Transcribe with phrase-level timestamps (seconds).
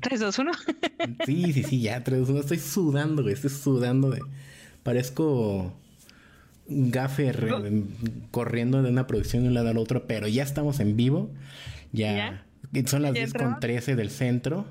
[0.00, 0.52] 3, 2, 1.
[1.26, 2.40] sí, sí, sí, ya, 3, 2, 1.
[2.40, 3.34] Estoy sudando, güey.
[3.34, 4.20] Estoy sudando de.
[4.82, 5.72] Parezco
[6.68, 7.70] un gaffer
[8.30, 11.30] corriendo de una producción de un lado al otro, pero ya estamos en vivo.
[11.92, 12.44] Ya.
[12.86, 14.66] Son las 10 con 13 del centro.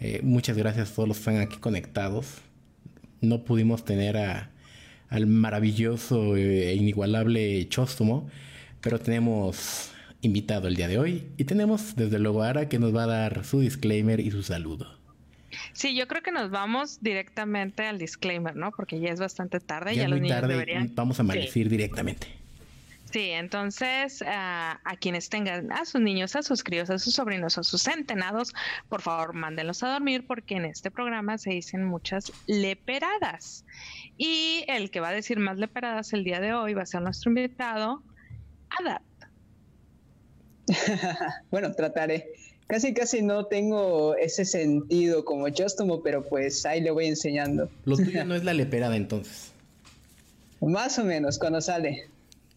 [0.00, 2.38] Eh, muchas gracias a todos los que están aquí conectados.
[3.20, 4.50] No pudimos tener a,
[5.08, 8.28] al maravilloso e inigualable Chóstomo,
[8.80, 9.93] pero tenemos
[10.24, 13.06] invitado el día de hoy y tenemos desde luego a Ara que nos va a
[13.06, 14.98] dar su disclaimer y su saludo.
[15.72, 18.72] Sí, yo creo que nos vamos directamente al disclaimer, ¿no?
[18.72, 19.94] Porque ya es bastante tarde.
[19.94, 20.92] Ya, ya los niños tarde, deberían...
[20.94, 22.26] Vamos a maldecir directamente.
[23.14, 27.62] Sí, entonces a, quienes tengan a sus niños, a sus críos, a sus sobrinos, a
[27.62, 28.52] sus centenados,
[28.88, 33.64] por favor mándenlos a dormir porque en este programa se dicen muchas leperadas.
[34.18, 37.02] Y el que va a decir más leperadas el día de hoy va a ser
[37.02, 38.02] nuestro invitado,
[38.80, 39.02] Adap.
[41.50, 42.28] bueno, trataré.
[42.66, 47.70] Casi, casi no tengo ese sentido como Chostomo, pero pues ahí le voy enseñando.
[47.84, 49.52] Lo tuyo no es la leperada entonces.
[50.60, 52.08] Más o menos, cuando sale.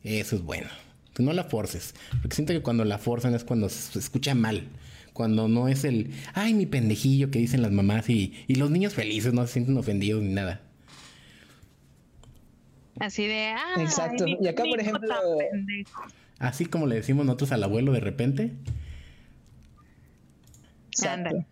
[0.03, 0.69] Eso es bueno.
[1.13, 1.93] Que no la forces.
[2.21, 4.69] Porque siento que cuando la forzan es cuando se escucha mal.
[5.11, 8.93] Cuando no es el, ay, mi pendejillo que dicen las mamás y, y los niños
[8.93, 10.61] felices no se sienten ofendidos ni nada.
[12.99, 14.25] Así de, ah, Exacto.
[14.27, 15.13] Y acá, por ejemplo,
[16.39, 18.53] así como le decimos nosotros al abuelo de repente.
[20.91, 21.45] Exacto.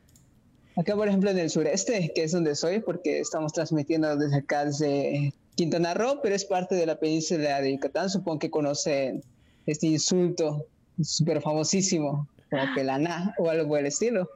[0.78, 4.66] Acá, por ejemplo, en el sureste, que es donde soy, porque estamos transmitiendo desde acá,
[4.66, 8.10] desde Quintana Roo, pero es parte de la península de Yucatán.
[8.10, 9.24] Supongo que conocen
[9.66, 10.66] este insulto
[11.02, 14.30] súper famosísimo, como pelaná o algo por el estilo.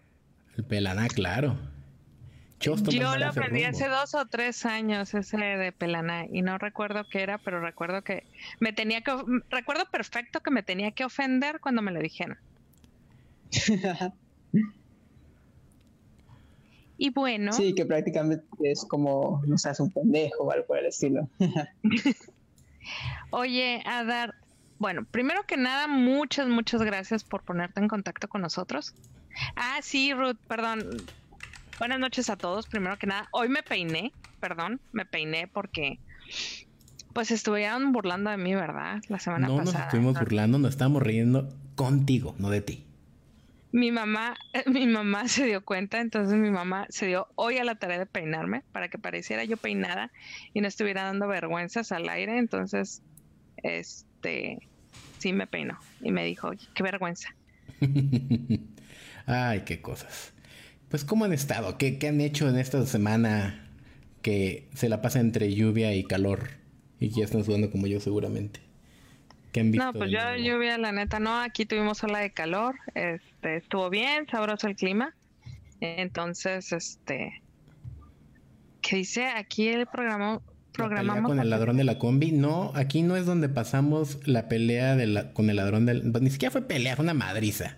[0.58, 1.58] El pelaná, claro.
[2.59, 7.21] Yo lo aprendí hace dos o tres años ese de pelaná y no recuerdo qué
[7.21, 8.25] era, pero recuerdo que
[8.59, 9.13] me tenía que
[9.49, 12.37] recuerdo perfecto que me tenía que ofender cuando me lo dijeron.
[17.02, 17.53] Y bueno.
[17.53, 21.30] Sí, que prácticamente es como no seas un pendejo o algo por el estilo.
[23.31, 24.36] Oye, Adar,
[24.80, 28.93] bueno, primero que nada, muchas, muchas gracias por ponerte en contacto con nosotros.
[29.55, 31.02] Ah, sí, Ruth, perdón.
[31.79, 33.27] Buenas noches a todos, primero que nada.
[33.31, 35.99] Hoy me peiné, perdón, me peiné porque
[37.13, 39.01] pues estuvieron burlando de mí, ¿verdad?
[39.07, 39.63] La semana pasada.
[39.63, 42.85] No nos estuvimos burlando, nos estábamos riendo contigo, no de ti
[43.71, 44.35] mi mamá,
[44.65, 48.05] mi mamá se dio cuenta, entonces mi mamá se dio hoy a la tarea de
[48.05, 50.11] peinarme para que pareciera yo peinada
[50.53, 53.01] y no estuviera dando vergüenzas al aire, entonces,
[53.57, 54.67] este,
[55.19, 57.29] sí me peinó y me dijo, qué vergüenza.
[59.25, 60.33] Ay, qué cosas.
[60.89, 61.77] Pues, ¿cómo han estado?
[61.77, 63.67] ¿Qué, ¿Qué, han hecho en esta semana
[64.22, 66.50] que se la pasa entre lluvia y calor?
[67.00, 68.60] Y que ya están sudando como yo seguramente.
[69.54, 71.42] No, pues yo lluvia, la neta, no.
[71.42, 72.76] Aquí tuvimos ola de calor.
[72.94, 75.16] Este, estuvo bien, sabroso el clima.
[75.82, 77.42] Entonces, este.
[78.82, 79.26] ¿Qué dice?
[79.26, 80.42] Aquí el programa.
[80.71, 81.32] Programamos.
[81.32, 82.32] con el ladrón de la combi.
[82.32, 86.11] No, aquí no es donde pasamos la pelea de la, con el ladrón del.
[86.21, 87.77] Ni siquiera fue pelea, fue una madriza.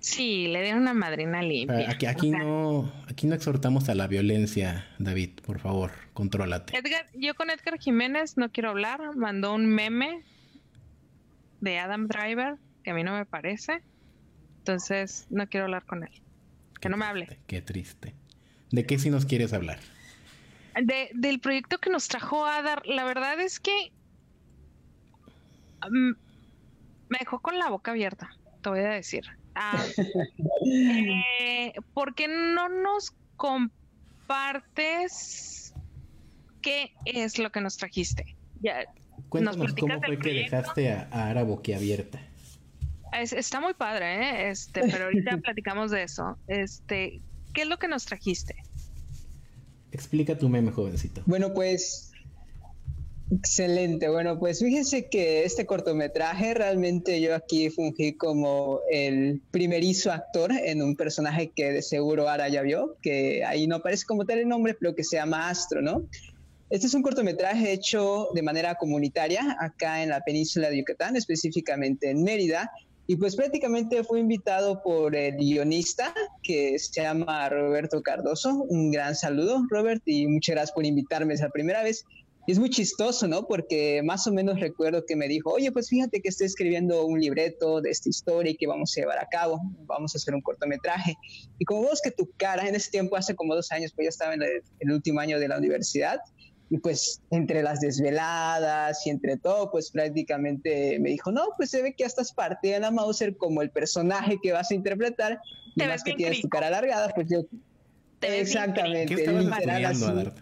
[0.00, 1.90] Sí, le dieron una madrina limpia.
[1.90, 6.76] Aquí, aquí no, aquí no exhortamos a la violencia, David, por favor, contrólate.
[6.76, 10.22] Edgar, yo con Edgar Jiménez no quiero hablar, mandó un meme
[11.60, 13.82] de Adam Driver, que a mí no me parece.
[14.58, 16.22] Entonces, no quiero hablar con él.
[16.80, 17.38] Que no me hable.
[17.46, 18.14] Qué triste.
[18.70, 19.78] ¿De qué si nos quieres hablar?
[20.80, 22.80] De, del proyecto que nos trajo Adam.
[22.84, 23.92] La verdad es que
[25.90, 26.10] mm,
[27.08, 28.30] me dejó con la boca abierta,
[28.62, 29.37] te voy a decir.
[29.60, 29.84] Ah,
[31.40, 34.84] eh, ¿Por qué no nos compartes
[36.62, 38.36] qué es lo que nos trajiste?
[38.60, 38.84] Ya,
[39.28, 42.20] Cuéntanos cómo fue que dejaste a, Ara boquiabierta.
[43.12, 44.50] está muy padre, ¿eh?
[44.50, 46.38] Este, pero ahorita platicamos de eso.
[46.46, 47.20] Este,
[47.52, 48.54] ¿qué es lo que nos trajiste?
[49.90, 51.22] Explica tu meme, jovencito.
[51.26, 52.07] Bueno, pues
[53.30, 60.50] Excelente, bueno, pues fíjense que este cortometraje realmente yo aquí fungí como el primerizo actor
[60.50, 64.38] en un personaje que de seguro Ara ya vio, que ahí no aparece como tal
[64.38, 66.04] el nombre, pero que se llama Astro, ¿no?
[66.70, 72.10] Este es un cortometraje hecho de manera comunitaria acá en la península de Yucatán, específicamente
[72.10, 72.70] en Mérida.
[73.06, 76.12] Y pues prácticamente fue invitado por el guionista
[76.42, 78.54] que se llama Roberto Cardoso.
[78.68, 82.04] Un gran saludo, Robert, y muchas gracias por invitarme esa primera vez.
[82.48, 83.46] Y es muy chistoso, ¿no?
[83.46, 87.20] Porque más o menos recuerdo que me dijo, oye, pues fíjate que estoy escribiendo un
[87.20, 90.40] libreto de esta historia y que vamos a llevar a cabo, vamos a hacer un
[90.40, 91.14] cortometraje.
[91.58, 94.08] Y como vos que tu cara en ese tiempo, hace como dos años, pues ya
[94.08, 96.20] estaba en el último año de la universidad,
[96.70, 101.82] y pues entre las desveladas y entre todo, pues prácticamente me dijo, no, pues se
[101.82, 105.38] ve que ya estás parte de la Mauser como el personaje que vas a interpretar
[105.76, 107.42] y más que tienes tu cara alargada, pues yo...
[108.22, 110.32] Exactamente, literal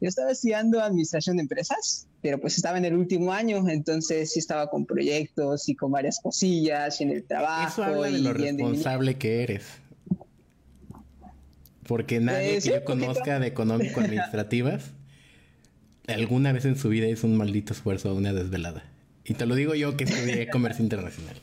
[0.00, 4.38] Yo estaba estudiando administración de empresas, pero pues estaba en el último año, entonces sí
[4.38, 7.84] estaba con proyectos y con varias cosillas y en el trabajo.
[7.84, 9.64] Eso y de lo responsable que eres.
[11.86, 14.92] Porque nadie eh, que yo conozca de económico-administrativas
[16.12, 18.84] alguna vez en su vida hizo un maldito esfuerzo una desvelada.
[19.24, 21.36] Y te lo digo yo que estudié comercio internacional.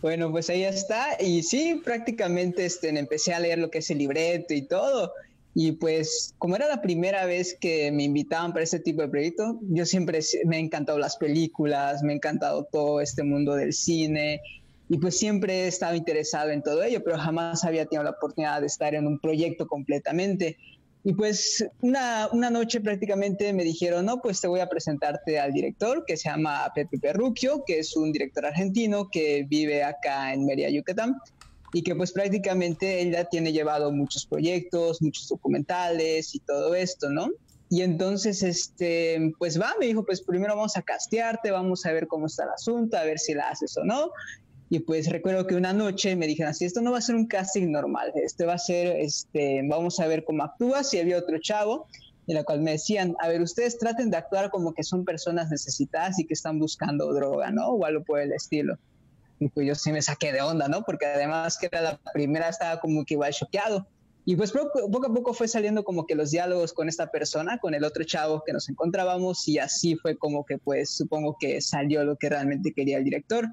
[0.00, 1.20] Bueno, pues ahí está.
[1.20, 5.12] Y sí, prácticamente este, empecé a leer lo que es el libreto y todo.
[5.54, 9.58] Y pues como era la primera vez que me invitaban para este tipo de proyecto,
[9.62, 14.40] yo siempre me han encantado las películas, me ha encantado todo este mundo del cine
[14.88, 18.60] y pues siempre he estado interesado en todo ello, pero jamás había tenido la oportunidad
[18.60, 20.56] de estar en un proyecto completamente.
[21.04, 25.52] Y pues una, una, noche prácticamente me dijeron, no, pues te voy a presentarte al
[25.52, 30.44] director que se llama Pepe Perruquio, que es un director argentino que vive acá en
[30.44, 31.16] Mérida, Yucatán,
[31.72, 37.10] y que pues prácticamente él ya tiene llevado muchos proyectos, muchos documentales y todo esto,
[37.10, 37.30] ¿no?
[37.72, 42.08] Y entonces, este, pues va, me dijo, pues primero vamos a castearte, vamos a ver
[42.08, 44.10] cómo está el asunto, a ver si la haces o no.
[44.68, 47.26] Y pues recuerdo que una noche me dijeron así, esto no va a ser un
[47.26, 50.92] casting normal, este va a ser, este, vamos a ver cómo actúas.
[50.94, 51.86] Y había otro chavo
[52.26, 55.48] en la cual me decían, a ver, ustedes traten de actuar como que son personas
[55.50, 57.68] necesitadas y que están buscando droga, ¿no?
[57.68, 58.78] O algo por el estilo.
[59.40, 60.82] Y pues yo sí me saqué de onda, ¿no?
[60.82, 63.86] Porque además que era la primera, estaba como que igual choqueado.
[64.26, 67.74] Y pues poco, a poco fue saliendo como que los diálogos con esta persona, con
[67.74, 72.04] el otro chavo que nos encontrábamos y así fue como que pues supongo que salió
[72.04, 73.48] lo que realmente quería el director.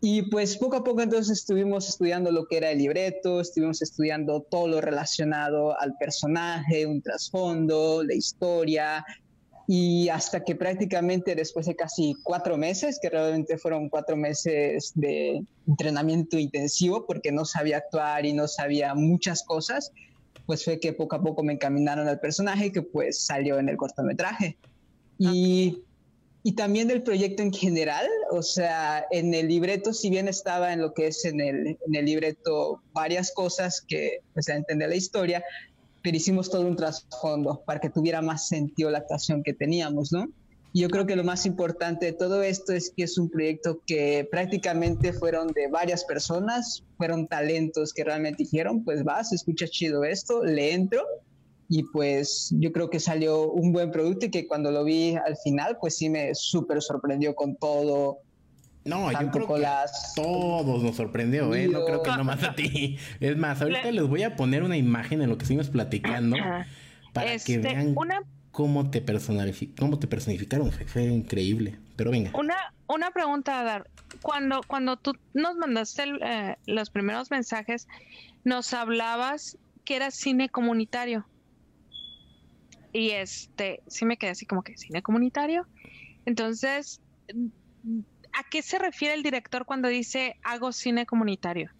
[0.00, 4.42] Y pues poco a poco entonces estuvimos estudiando lo que era el libreto, estuvimos estudiando
[4.42, 9.04] todo lo relacionado al personaje, un trasfondo, la historia,
[9.70, 15.44] y hasta que prácticamente después de casi cuatro meses, que realmente fueron cuatro meses de
[15.66, 19.92] entrenamiento intensivo porque no sabía actuar y no sabía muchas cosas,
[20.46, 23.76] pues fue que poco a poco me encaminaron al personaje que pues salió en el
[23.76, 24.56] cortometraje.
[25.18, 25.82] Y
[26.44, 30.80] y también del proyecto en general, o sea, en el libreto, si bien estaba en
[30.80, 34.96] lo que es en el, en el libreto varias cosas que pues a entender la
[34.96, 35.44] historia,
[36.02, 40.26] pero hicimos todo un trasfondo para que tuviera más sentido la actuación que teníamos, ¿no?
[40.72, 43.80] Y yo creo que lo más importante de todo esto es que es un proyecto
[43.86, 49.66] que prácticamente fueron de varias personas, fueron talentos que realmente dijeron, pues va, se escucha
[49.66, 51.02] chido esto, le entro
[51.68, 55.36] y pues yo creo que salió un buen producto y que cuando lo vi al
[55.36, 58.18] final, pues sí me súper sorprendió con todo.
[58.88, 59.66] No, yo creo que
[60.14, 61.68] todos nos sorprendió, ¿eh?
[61.68, 62.98] No creo que nomás a ti.
[63.20, 66.36] Es más, ahorita les voy a poner una imagen en lo que seguimos platicando
[67.12, 69.04] para que este, vean cómo, te
[69.78, 70.72] cómo te personificaron.
[70.72, 71.78] Fue increíble.
[71.96, 72.30] Pero venga.
[72.34, 72.56] Una,
[72.86, 73.90] una pregunta, Dar.
[74.22, 77.86] Cuando, cuando tú nos mandaste eh, los primeros mensajes,
[78.44, 81.26] nos hablabas que era cine comunitario.
[82.92, 85.66] Y este, sí me quedé así como que cine comunitario.
[86.24, 87.00] Entonces,
[88.32, 91.70] ¿a qué se refiere el director cuando dice hago cine comunitario?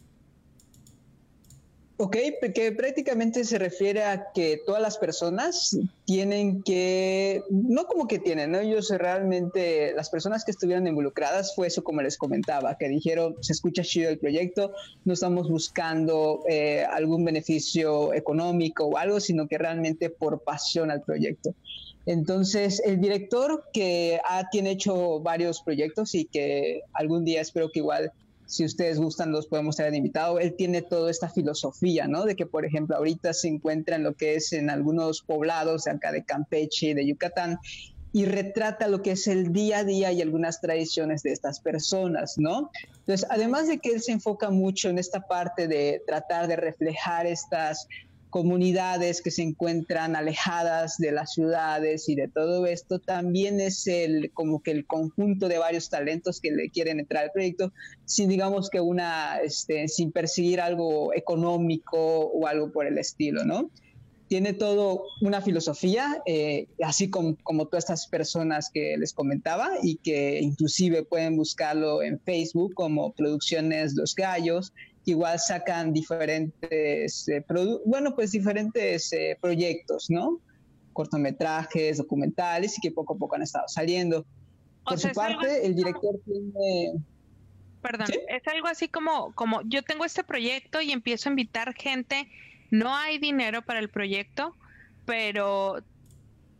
[2.01, 2.17] Ok,
[2.55, 8.53] que prácticamente se refiere a que todas las personas tienen que, no como que tienen,
[8.53, 8.61] ¿no?
[8.61, 13.53] ellos realmente, las personas que estuvieron involucradas fue eso como les comentaba, que dijeron, se
[13.53, 14.73] escucha chido el proyecto,
[15.05, 21.03] no estamos buscando eh, algún beneficio económico o algo, sino que realmente por pasión al
[21.03, 21.53] proyecto.
[22.09, 27.81] Entonces, el director que ha, tiene hecho varios proyectos y que algún día espero que
[27.81, 28.13] igual
[28.47, 30.39] si ustedes gustan, los podemos tener invitado.
[30.39, 32.25] Él tiene toda esta filosofía, ¿no?
[32.25, 35.91] De que, por ejemplo, ahorita se encuentra en lo que es en algunos poblados de
[35.91, 37.59] acá de Campeche de Yucatán
[38.15, 42.39] y retrata lo que es el día a día y algunas tradiciones de estas personas,
[42.39, 42.71] ¿no?
[43.01, 47.27] Entonces, además de que él se enfoca mucho en esta parte de tratar de reflejar
[47.27, 47.87] estas
[48.31, 54.31] comunidades que se encuentran alejadas de las ciudades y de todo esto, también es el
[54.33, 57.73] como que el conjunto de varios talentos que le quieren entrar al proyecto,
[58.05, 63.71] sin digamos que una, este, sin perseguir algo económico o algo por el estilo, ¿no?
[64.29, 69.97] Tiene todo una filosofía, eh, así como, como todas estas personas que les comentaba y
[69.97, 74.75] que inclusive pueden buscarlo en Facebook como Producciones Los Gallos,
[75.09, 77.45] igual sacan diferentes, eh,
[77.85, 80.41] bueno, pues diferentes eh, proyectos, ¿no?
[80.93, 84.27] Cortometrajes, documentales y que poco a poco han estado saliendo.
[84.85, 86.93] Por su parte, el director tiene...
[87.83, 92.29] Perdón, es algo así como, como yo tengo este proyecto y empiezo a invitar gente,
[92.71, 94.57] no hay dinero para el proyecto,
[95.05, 95.79] pero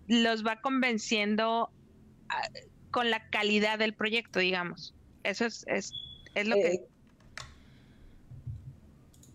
[0.07, 1.71] los va convenciendo
[2.29, 2.49] ah,
[2.91, 4.95] con la calidad del proyecto, digamos.
[5.25, 5.93] Eso es, es,
[6.35, 6.87] es lo que...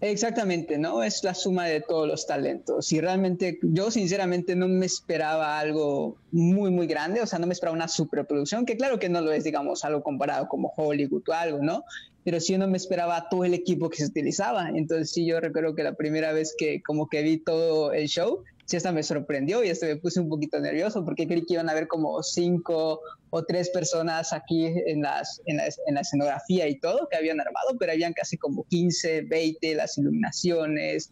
[0.04, 1.02] Exactamente, ¿no?
[1.02, 2.92] Es la suma de todos los talentos.
[2.92, 7.54] Y realmente yo sinceramente no me esperaba algo muy, muy grande, o sea, no me
[7.54, 11.32] esperaba una superproducción, que claro que no lo es, digamos, algo comparado como Hollywood o
[11.32, 11.86] algo, ¿no?
[12.26, 14.72] Pero sí no me esperaba todo el equipo que se utilizaba.
[14.76, 18.44] Entonces sí, yo recuerdo que la primera vez que como que vi todo el show,
[18.66, 21.70] sí hasta me sorprendió y hasta me puse un poquito nervioso porque creí que iban
[21.70, 26.68] a haber como cinco o tres personas aquí en, las, en, la, en la escenografía
[26.68, 31.12] y todo que habían armado, pero habían casi como 15, 20, las iluminaciones.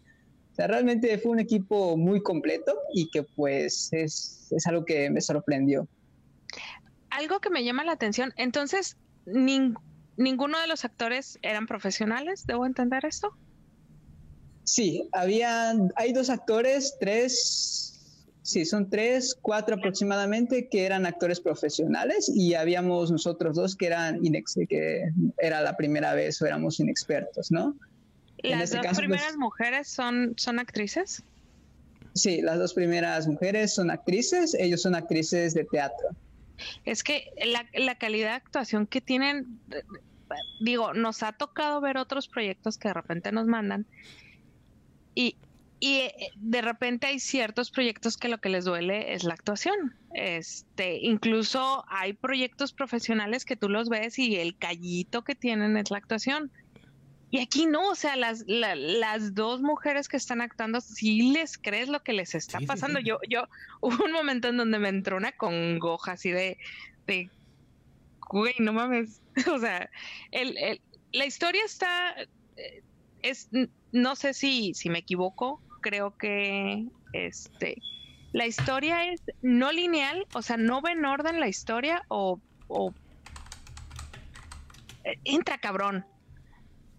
[0.52, 5.10] O sea, realmente fue un equipo muy completo y que pues es, es algo que
[5.10, 5.88] me sorprendió.
[7.10, 13.04] Algo que me llama la atención, entonces, ninguno de los actores eran profesionales, ¿debo entender
[13.04, 13.36] esto?
[14.64, 18.00] Sí, había, hay dos actores, tres,
[18.42, 24.24] sí, son tres, cuatro aproximadamente que eran actores profesionales y habíamos nosotros dos que eran
[24.24, 27.74] inex, que era la primera vez o éramos inexpertos, ¿no?
[28.38, 31.22] ¿Las este dos pues, primeras mujeres son, son actrices?
[32.14, 36.08] Sí, las dos primeras mujeres son actrices, ellos son actrices de teatro.
[36.84, 39.58] Es que la, la calidad de actuación que tienen,
[40.60, 43.86] digo, nos ha tocado ver otros proyectos que de repente nos mandan
[45.14, 45.36] y,
[45.80, 49.96] eh, de repente hay ciertos proyectos que lo que les duele es la actuación.
[50.14, 55.90] Este, incluso hay proyectos profesionales que tú los ves y el callito que tienen es
[55.90, 56.52] la actuación.
[57.32, 61.88] Y aquí no, o sea, las, las dos mujeres que están actuando, sí les crees
[61.88, 63.00] lo que les está pasando.
[63.00, 63.48] Yo, yo,
[63.80, 66.58] hubo un momento en donde me entró una congoja así de,
[67.06, 67.30] de
[68.32, 69.20] güey, no mames.
[69.50, 69.88] O sea,
[70.30, 70.80] el, el,
[71.12, 72.14] la historia está,
[72.56, 72.82] eh,
[73.22, 73.48] es,
[73.92, 77.76] no sé si, si me equivoco, creo que este
[78.32, 82.94] la historia es no lineal, o sea, no va en orden la historia o, o
[85.04, 86.06] eh, entra cabrón.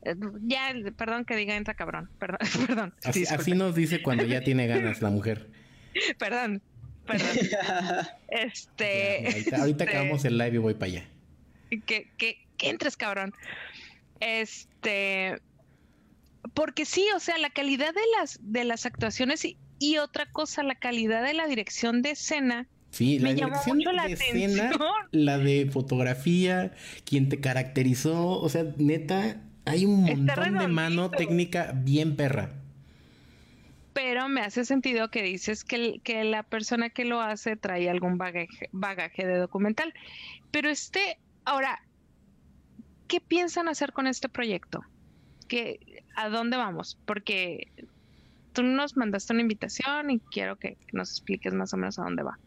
[0.03, 2.93] Eh, ya, perdón que diga entra cabrón, perdón, perdón.
[3.03, 5.49] Así, nos dice cuando ya tiene ganas la mujer.
[6.19, 6.61] perdón,
[7.07, 7.27] perdón.
[8.27, 9.55] este.
[9.55, 11.03] ahorita, este, acabamos el live y voy para allá.
[11.69, 13.33] Que, que, que entres cabrón.
[14.19, 15.41] Este
[16.53, 20.75] porque sí, o sea, la calidad de las, de las actuaciones y, otra cosa, la
[20.75, 22.67] calidad de la dirección de escena.
[22.91, 24.71] Sí, la dirección de la escena,
[25.11, 26.73] la de fotografía,
[27.05, 32.51] quien te caracterizó, o sea, neta, hay un montón de mano técnica bien perra.
[33.93, 38.17] Pero me hace sentido que dices que, que la persona que lo hace trae algún
[38.17, 39.93] bagaje, bagaje de documental.
[40.51, 41.83] Pero este, ahora,
[43.07, 44.83] ¿qué piensan hacer con este proyecto?
[46.15, 46.97] ¿A dónde vamos?
[47.05, 47.67] Porque
[48.53, 52.23] tú nos mandaste una invitación y quiero que, nos expliques más o menos a dónde
[52.23, 52.39] va.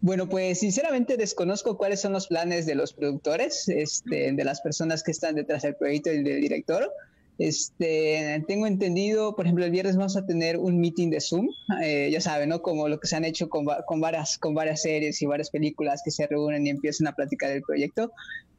[0.00, 5.02] Bueno, pues sinceramente desconozco cuáles son los planes de los productores, este, de las personas
[5.02, 6.92] que están detrás del proyecto y del director.
[7.38, 11.48] Este, tengo entendido, por ejemplo, el viernes vamos a tener un meeting de Zoom,
[11.82, 12.62] eh, ya saben, ¿no?
[12.62, 16.02] Como lo que se han hecho con, con, varias, con varias series y varias películas
[16.04, 18.12] que se reúnen y empiezan a platicar del proyecto.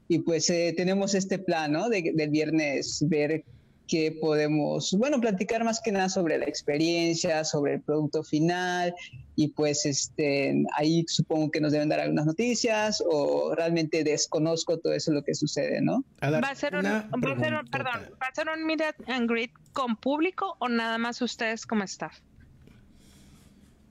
[0.10, 1.88] Y pues eh, tenemos este plan, ¿no?
[1.88, 3.46] De, del viernes ver
[3.90, 8.94] qué podemos, bueno, platicar más que nada sobre la experiencia, sobre el producto final
[9.36, 14.94] y pues este, ahí supongo que nos deben dar algunas noticias o realmente desconozco todo
[14.94, 16.04] eso lo que sucede, ¿no?
[16.22, 19.52] va a ser un, va a ser perdón, va a ser un meet and greet
[19.74, 22.20] con público o nada más ustedes como staff.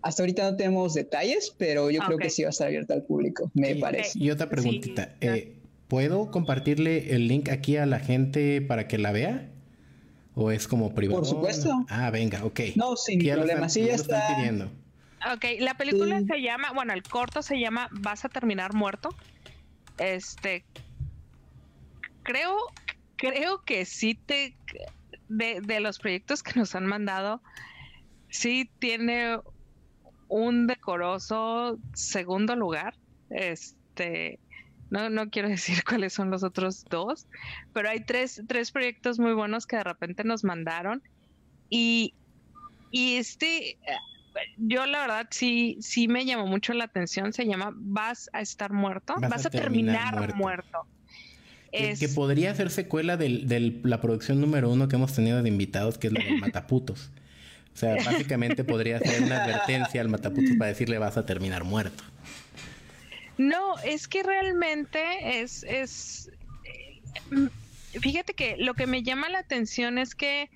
[0.01, 3.03] Hasta ahorita no tenemos detalles, pero yo creo que sí va a estar abierto al
[3.03, 4.17] público, me parece.
[4.17, 5.58] Y otra preguntita, eh,
[5.89, 9.49] ¿Puedo compartirle el link aquí a la gente para que la vea?
[10.35, 11.21] ¿O es como privado?
[11.21, 11.87] Por supuesto.
[11.89, 12.61] Ah, venga, ok.
[12.77, 13.71] No, sin problema.
[13.71, 14.37] sí, ya está.
[14.37, 14.67] pidiendo.
[15.35, 19.09] Ok, la película se llama, bueno, el corto se llama Vas a terminar muerto.
[19.97, 20.65] Este.
[22.23, 22.55] Creo,
[23.17, 24.57] creo que sí te.
[25.31, 27.43] De, de los proyectos que nos han mandado,
[28.29, 29.39] sí tiene
[30.29, 32.95] un decoroso segundo lugar.
[33.31, 34.39] Este
[34.91, 37.27] no, no quiero decir cuáles son los otros dos,
[37.73, 41.03] pero hay tres, tres proyectos muy buenos que de repente nos mandaron.
[41.71, 42.15] Y,
[42.91, 43.79] y este,
[44.57, 47.33] yo la verdad sí, sí me llamó mucho la atención.
[47.33, 50.87] Se llama Vas a estar muerto, vas, a, terminar, muerto.
[51.71, 56.07] Que, podría ser secuela de la producción número uno que hemos tenido de invitados, que
[56.07, 57.11] es la de Mataputos.
[57.75, 62.03] O sea, básicamente podría ser una advertencia al Mataputos para decirle vas a terminar muerto.
[63.39, 66.31] No, es que realmente es, es,
[66.65, 67.01] eh,
[68.01, 70.51] fíjate que lo que me llama la atención es que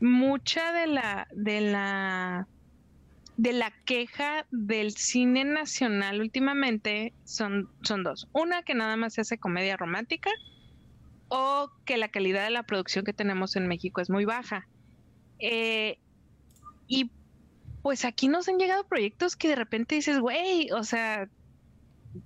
[0.00, 2.48] mucha de la, de la,
[3.36, 8.28] de la queja del cine nacional últimamente son, son dos.
[8.32, 10.30] Una que nada más se hace comedia romántica
[11.28, 14.66] o que la calidad de la producción que tenemos en México es muy baja.
[15.38, 15.98] Eh,
[16.88, 17.10] y
[17.82, 21.28] pues aquí nos han llegado proyectos que de repente dices, güey, o sea,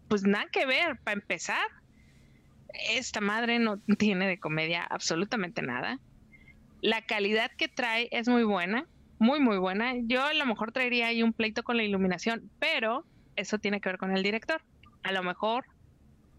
[0.08, 1.66] pues nada que ver, para empezar.
[2.90, 5.98] Esta madre no tiene de comedia absolutamente nada.
[6.82, 8.86] La calidad que trae es muy buena,
[9.18, 9.94] muy, muy buena.
[10.04, 13.04] Yo a lo mejor traería ahí un pleito con la iluminación, pero
[13.36, 14.62] eso tiene que ver con el director.
[15.02, 15.66] A lo mejor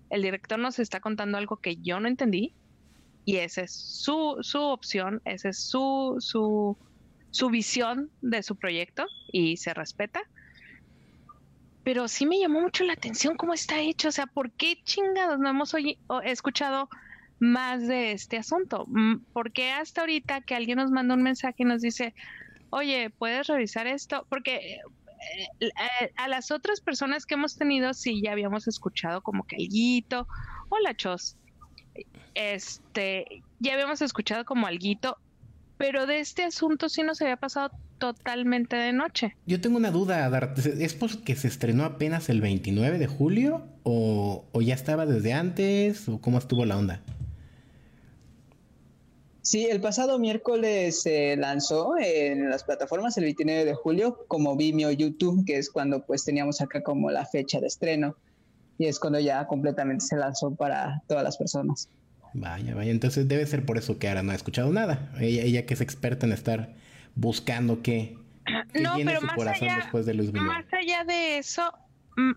[0.10, 2.54] el director nos está contando algo que yo no entendí
[3.26, 6.78] y esa es su, su opción, esa es su, su,
[7.30, 10.22] su visión de su proyecto y se respeta.
[11.84, 15.40] Pero sí me llamó mucho la atención cómo está hecho, o sea, ¿por qué chingados
[15.40, 15.76] no hemos
[16.24, 16.90] escuchado
[17.40, 18.86] más de este asunto?
[18.88, 22.14] Mm, ¿Por qué hasta ahorita que alguien nos manda un mensaje y nos dice,
[22.70, 24.28] oye, ¿puedes revisar esto?
[24.30, 24.80] Porque eh,
[25.60, 29.68] eh, a las otras personas que hemos tenido, sí, ya habíamos escuchado como que el
[29.68, 30.28] guito,
[30.70, 31.38] hola Chos,
[32.34, 35.18] este, ya habíamos escuchado como alguito,
[35.78, 37.72] pero de este asunto sí nos había pasado
[38.02, 39.36] totalmente de noche.
[39.46, 40.28] Yo tengo una duda,
[40.80, 46.10] ¿es porque se estrenó apenas el 29 de julio o, o ya estaba desde antes
[46.10, 47.04] o cómo estuvo la onda?
[49.44, 54.90] Sí, el pasado miércoles se lanzó en las plataformas el 29 de julio como Vimeo
[54.90, 58.16] YouTube, que es cuando pues teníamos acá como la fecha de estreno
[58.80, 61.88] y es cuando ya completamente se lanzó para todas las personas.
[62.34, 65.12] Vaya, vaya, entonces debe ser por eso que ahora no ha escuchado nada.
[65.20, 66.74] Ella, ella que es experta en estar
[67.16, 68.18] buscando qué,
[68.74, 71.74] no, pero más allá, después de Luis Más allá de eso,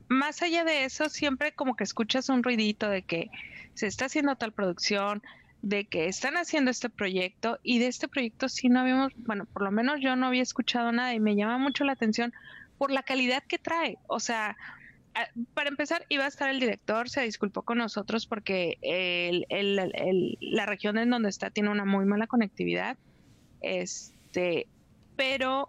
[0.08, 3.30] más allá de eso, siempre como que escuchas un ruidito de que
[3.74, 5.22] se está haciendo tal producción,
[5.62, 9.62] de que están haciendo este proyecto y de este proyecto sí no habíamos, bueno, por
[9.62, 12.32] lo menos yo no había escuchado nada y me llama mucho la atención
[12.76, 13.98] por la calidad que trae.
[14.06, 14.56] O sea,
[15.54, 20.66] para empezar, iba a estar el director, se disculpó con nosotros porque el, el, la
[20.66, 22.98] región en donde está tiene una muy mala conectividad.
[24.34, 24.66] Este,
[25.14, 25.68] pero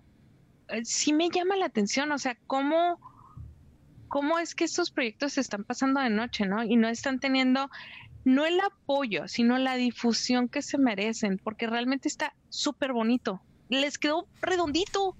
[0.69, 2.99] eh, sí me llama la atención, o sea, cómo,
[4.07, 6.63] cómo es que estos proyectos se están pasando de noche, ¿no?
[6.63, 7.69] Y no están teniendo
[8.23, 13.39] no el apoyo, sino la difusión que se merecen, porque realmente está súper bonito.
[13.69, 15.15] Les quedó redondito.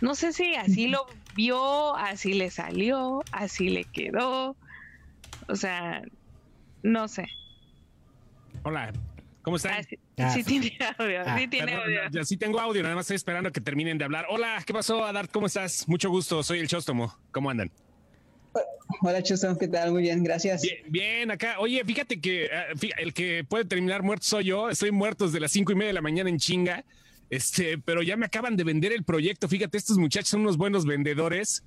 [0.00, 4.56] No sé si así lo vio, así le salió, así le quedó.
[5.48, 6.02] O sea,
[6.84, 7.26] no sé.
[8.62, 8.92] Hola,
[9.44, 9.74] ¿cómo están?
[9.74, 9.82] Ah,
[10.34, 12.24] sí, ah, tiene audio, sí ah, tiene audio.
[12.24, 14.26] Sí tengo audio, nada más estoy esperando que terminen de hablar.
[14.28, 15.30] Hola, ¿qué pasó, Adart?
[15.30, 15.86] ¿Cómo estás?
[15.86, 17.16] Mucho gusto, soy el Chóstomo.
[17.30, 17.70] ¿Cómo andan?
[19.02, 19.92] Hola Chuso, ¿qué tal?
[19.92, 20.62] Muy bien, gracias.
[20.88, 21.56] Bien, acá.
[21.58, 22.50] Oye, fíjate que eh,
[22.98, 24.70] el que puede terminar muerto soy yo.
[24.70, 26.84] Estoy muerto desde las cinco y media de la mañana en chinga.
[27.30, 29.48] Este, pero ya me acaban de vender el proyecto.
[29.48, 31.64] Fíjate, estos muchachos son unos buenos vendedores.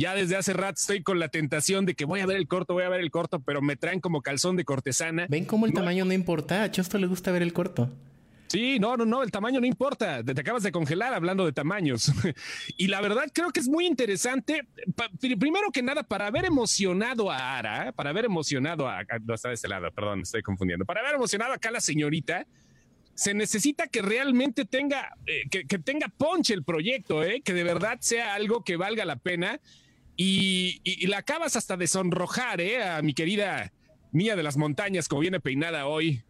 [0.00, 2.72] Ya desde hace rato estoy con la tentación de que voy a ver el corto,
[2.72, 5.26] voy a ver el corto, pero me traen como calzón de cortesana.
[5.28, 6.62] Ven cómo el tamaño no importa.
[6.62, 7.90] A Chosto le gusta ver el corto.
[8.46, 10.24] Sí, no, no, no, el tamaño no importa.
[10.24, 12.10] Te, acabas de congelar hablando de tamaños.
[12.78, 14.66] y la verdad creo que es muy interesante.
[15.18, 19.02] primero que nada, para haber emocionado a Ara, para haber emocionado a...
[19.22, 20.86] No, está de este lado, perdón, estoy confundiendo.
[20.86, 22.46] Para haber emocionado acá a la señorita,
[23.12, 27.98] se necesita que realmente tenga, eh, que, tenga ponche el proyecto, eh, que de verdad
[28.00, 29.60] sea algo que valga la pena.
[30.22, 32.82] Y, y, la acabas hasta de sonrojar, ¿eh?
[32.82, 33.72] A mi querida
[34.12, 36.22] Mía de las Montañas, como viene peinada hoy.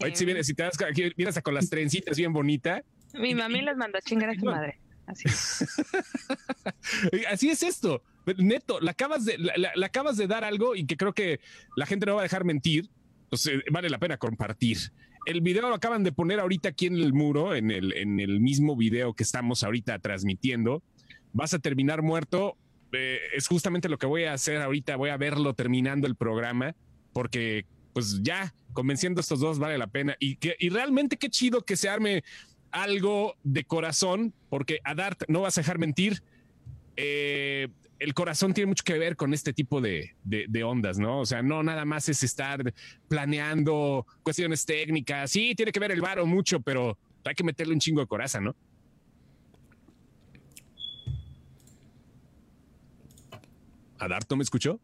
[0.00, 0.76] Hoy si vienes, si te das,
[1.16, 2.82] vienes con las trencitas bien bonita.
[3.14, 4.78] Mi mami las mandó a chingar a su madre.
[5.06, 5.30] Así.
[7.30, 8.02] Así es esto.
[8.36, 11.40] Neto, la acabas, de, la, acabas de dar algo y que creo que
[11.74, 12.90] la gente no va a dejar mentir.
[13.22, 14.76] Entonces, vale la pena compartir.
[15.24, 18.40] El video lo acaban de poner ahorita aquí en el muro, en el, en el
[18.40, 20.82] mismo video que estamos ahorita transmitiendo.
[21.32, 22.58] Vas a terminar muerto.
[22.92, 24.96] Eh, es justamente lo que voy a hacer ahorita.
[24.96, 26.74] Voy a verlo terminando el programa
[27.12, 30.16] porque pues ya convenciendo a estos dos vale la pena.
[30.20, 32.22] Y, que, y realmente qué chido que se arme
[32.70, 36.22] algo de corazón, porque a Dart no vas a dejar mentir.
[36.96, 41.20] Eh, el corazón tiene mucho que ver con este tipo de, de, ondas, ¿no?
[41.20, 42.72] O sea, no nada más es estar
[43.08, 45.32] planeando cuestiones técnicas.
[45.32, 48.40] Sí, tiene que ver el varo mucho, pero hay que meterle un chingo de coraza,
[48.40, 48.54] ¿no?
[53.98, 54.80] ¿Adart no me escuchó?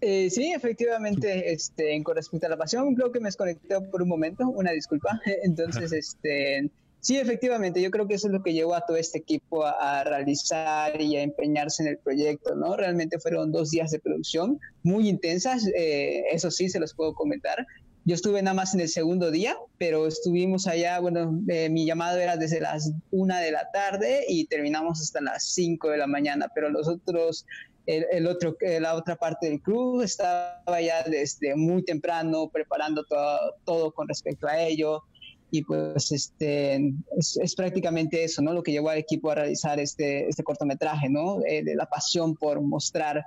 [0.00, 4.02] Eh, sí, efectivamente, este, en con respecto a la pasión, creo que me desconecté por
[4.02, 5.20] un momento, una disculpa.
[5.42, 9.18] Entonces, este, sí, efectivamente, yo creo que eso es lo que llevó a todo este
[9.18, 12.76] equipo a, realizar y a empeñarse en el proyecto, ¿no?
[12.76, 17.66] Realmente fueron dos días de producción muy intensas, eh, eso sí, se los puedo comentar.
[18.06, 22.18] Yo estuve nada más en el segundo día, pero estuvimos allá, bueno, eh, mi llamado
[22.18, 26.48] era desde las una de la tarde y terminamos hasta las cinco de la mañana,
[26.54, 27.44] pero los otros
[27.90, 33.92] el, otro, la otra parte del club estaba ya desde muy temprano preparando todo, todo
[33.92, 35.02] con respecto a ello
[35.50, 38.52] y pues este es, prácticamente eso, ¿no?
[38.52, 41.40] Lo que llevó al equipo a realizar este, este cortometraje, ¿no?
[41.44, 43.24] Eh, de la pasión por mostrar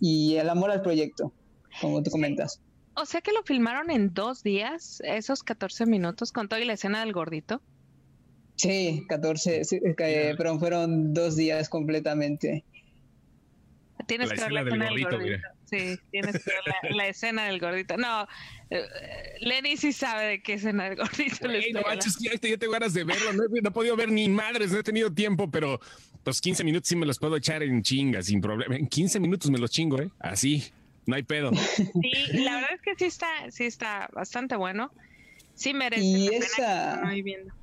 [0.00, 1.32] y el amor al proyecto,
[1.80, 2.60] como tú comentas.
[2.94, 7.00] O sea que lo filmaron en dos días, esos 14 minutos, con toda la escena
[7.00, 7.60] del gordito.
[8.56, 12.64] Sí, 14, eh, pero fueron dos días completamente.
[14.06, 15.48] Tienes que ver la escena del gordito.
[15.64, 17.96] Sí, tienes que ver la, escena del gordito.
[17.96, 18.26] No,
[18.70, 18.84] eh,
[19.40, 23.04] Lenny sí sabe de qué escena del gordito le no manches, ya, tengo ganas de
[23.04, 23.32] verlo.
[23.32, 25.80] No he, podido ver ni madres, no he tenido tiempo, pero
[26.24, 28.76] los 15 minutos sí me los puedo echar en chinga, sin problema.
[28.76, 30.10] En 15 minutos me los chingo, ¿eh?
[30.18, 30.64] Así,
[31.06, 31.52] no hay pedo.
[31.54, 31.92] Sí,
[32.32, 34.92] la verdad es que sí está, sí está bastante bueno.
[35.54, 37.00] Sí merece y esa...
[37.22, 37.54] viendo.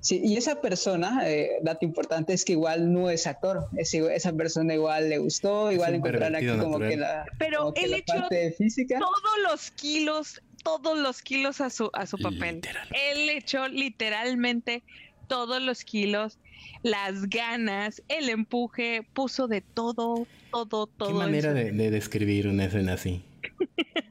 [0.00, 4.32] Sí, y esa persona, eh, dato importante es que igual no es actor, es, esa
[4.32, 8.98] persona igual le gustó, igual encontrar aquí como que la, Pero él echó física.
[8.98, 12.60] todos los kilos, todos los kilos a su, a su papel.
[12.90, 14.84] Él echó literalmente
[15.26, 16.38] todos los kilos,
[16.82, 21.08] las ganas, el empuje, puso de todo, todo, todo.
[21.08, 23.22] ¿Qué manera de, de describir una escena así?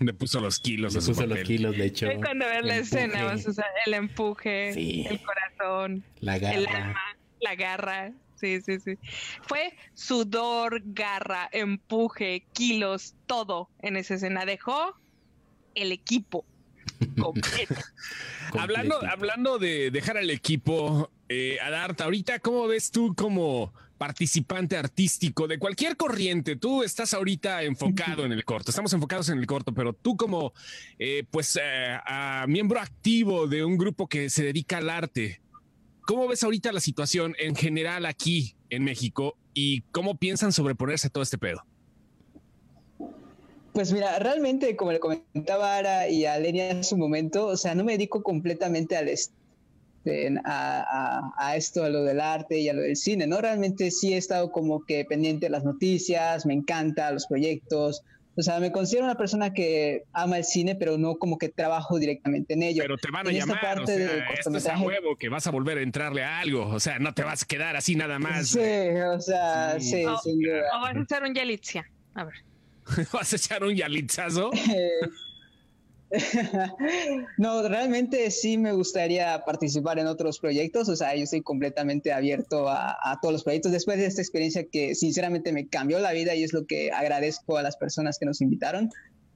[0.06, 0.94] Le puso los kilos.
[0.94, 2.08] Le puso los kilos, de hecho.
[2.22, 6.56] Cuando ves la escena, vas a el empuje, el corazón, la garra.
[6.56, 7.00] el alma,
[7.40, 8.12] la garra.
[8.36, 8.94] Sí, sí, sí.
[9.42, 14.46] Fue sudor, garra, empuje, kilos, todo en esa escena.
[14.46, 14.96] Dejó
[15.74, 16.46] el equipo
[17.20, 17.74] completo.
[18.58, 25.46] hablando, hablando de dejar al equipo, eh, Adarta, ahorita, ¿cómo ves tú como participante artístico
[25.46, 26.56] de cualquier corriente.
[26.56, 30.54] Tú estás ahorita enfocado en el corto, estamos enfocados en el corto, pero tú como
[30.98, 31.98] eh, pues eh,
[32.48, 35.42] miembro activo de un grupo que se dedica al arte,
[36.06, 41.10] ¿cómo ves ahorita la situación en general aquí en México y cómo piensan sobreponerse a
[41.10, 41.62] todo este pedo?
[43.74, 47.74] Pues mira, realmente, como le comentaba Ara y a Lenia en su momento, o sea,
[47.74, 49.10] no me dedico completamente al,
[50.44, 53.40] a, a, esto, a lo del arte y a lo del cine, ¿no?
[53.40, 58.02] Realmente sí he estado como que pendiente de las noticias, me encanta los proyectos,
[58.36, 61.98] o sea, me considero una persona que ama el cine, pero no como que trabajo
[61.98, 62.82] directamente en ello.
[62.82, 65.82] Pero te van a llamar, parte o sea, es huevo que vas a volver a
[65.82, 68.48] entrarle a algo, o sea, no te vas a quedar así nada más.
[68.48, 70.62] Sí, o sea, sí, sin duda.
[70.74, 71.84] O vas a echar un Yalitzia,
[72.14, 72.34] a ver.
[73.12, 74.50] ¿Vas a echar un Yalitzazo?
[77.38, 82.68] no, realmente sí me gustaría participar en otros proyectos, o sea, yo estoy completamente abierto
[82.68, 86.42] a, todos los proyectos después de esta experiencia que sinceramente me cambió la vida y
[86.42, 88.90] es lo que agradezco a las personas que nos invitaron.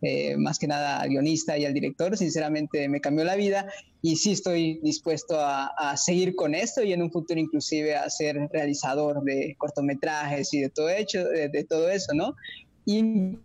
[0.06, 4.16] Eh, más que nada al guionista y al director, sinceramente me cambió la vida y
[4.16, 9.22] sí estoy dispuesto a, seguir con esto y en un futuro inclusive a ser realizador
[9.22, 12.34] de cortometrajes y de todo hecho, de, de todo eso, ¿no?
[12.84, 13.38] Y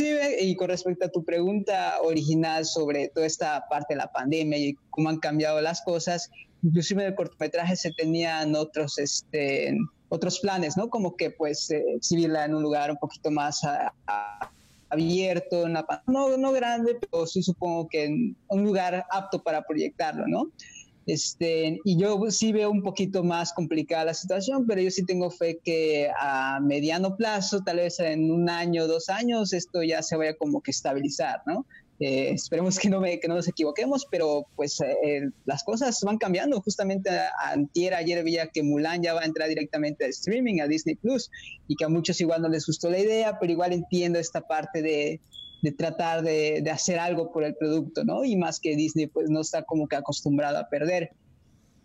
[0.00, 4.76] y con respecto a tu pregunta original sobre toda esta parte de la pandemia y
[4.90, 6.30] cómo han cambiado las cosas,
[6.62, 9.76] inclusive en el cortometraje se tenían otros, este,
[10.08, 10.88] otros planes, ¿no?
[10.88, 13.60] Como que pues exhibirla en un lugar un poquito más
[14.88, 20.50] abierto, no, no grande, pero sí supongo que en un lugar apto para proyectarlo, ¿no?
[21.06, 25.30] Este, y yo sí veo un poquito más complicada la situación, pero yo sí tengo
[25.30, 30.16] fe que a mediano plazo, tal vez en un año, dos años, esto ya se
[30.16, 31.66] vaya como que estabilizar, ¿no?
[32.06, 36.18] Eh, esperemos que no, me, que no nos equivoquemos, pero pues eh, las cosas van
[36.18, 36.60] cambiando.
[36.60, 37.08] Justamente
[37.46, 41.30] antier, ayer veía que Mulan ya va a entrar directamente al streaming, a Disney Plus,
[41.66, 44.82] y que a muchos igual no les gustó la idea, pero igual entiendo esta parte
[44.82, 45.22] de,
[45.62, 48.22] de tratar de, de, hacer algo por el producto, ¿no?
[48.22, 51.10] Y más que Disney pues no está como que acostumbrado a perder.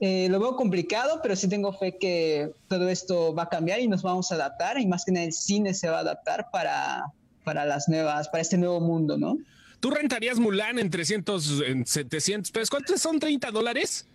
[0.01, 3.87] Eh, lo veo complicado, pero sí tengo fe que todo esto va a cambiar y
[3.87, 7.05] nos vamos a adaptar y más que en el cine se va a adaptar para,
[7.45, 9.37] para las nuevas, para este nuevo mundo, ¿no?
[9.79, 12.69] ¿Tú rentarías Mulan en 300, en 700 pesos?
[12.69, 14.07] ¿Cuántos son 30 dólares?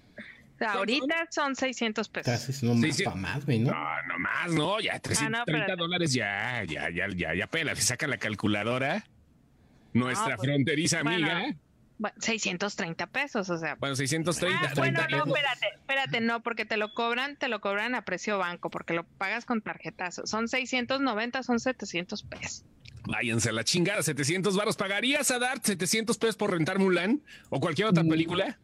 [0.61, 2.63] ahorita son 600 pesos.
[2.63, 3.59] no más para más, ¿no?
[3.59, 8.07] No, no más, no, ya 330 ah, dólares ya, ya, ya, ya, ya pela, saca
[8.07, 9.05] la calculadora
[9.95, 11.55] nuestra pues, fronteriza amiga.
[12.19, 13.77] 630 pesos, o sea.
[13.77, 14.59] Bueno, 630.
[14.67, 18.37] Ah, bueno, no, espérate, espérate, no, porque te lo cobran, te lo cobran a precio
[18.37, 20.27] banco, porque lo pagas con tarjetazo.
[20.27, 22.65] Son 690, son 700 pesos.
[23.07, 24.77] Váyanse a la chingada, 700 varos.
[24.77, 28.09] ¿Pagarías a dar 700 pesos por rentar Mulan o cualquier otra mm.
[28.09, 28.59] película?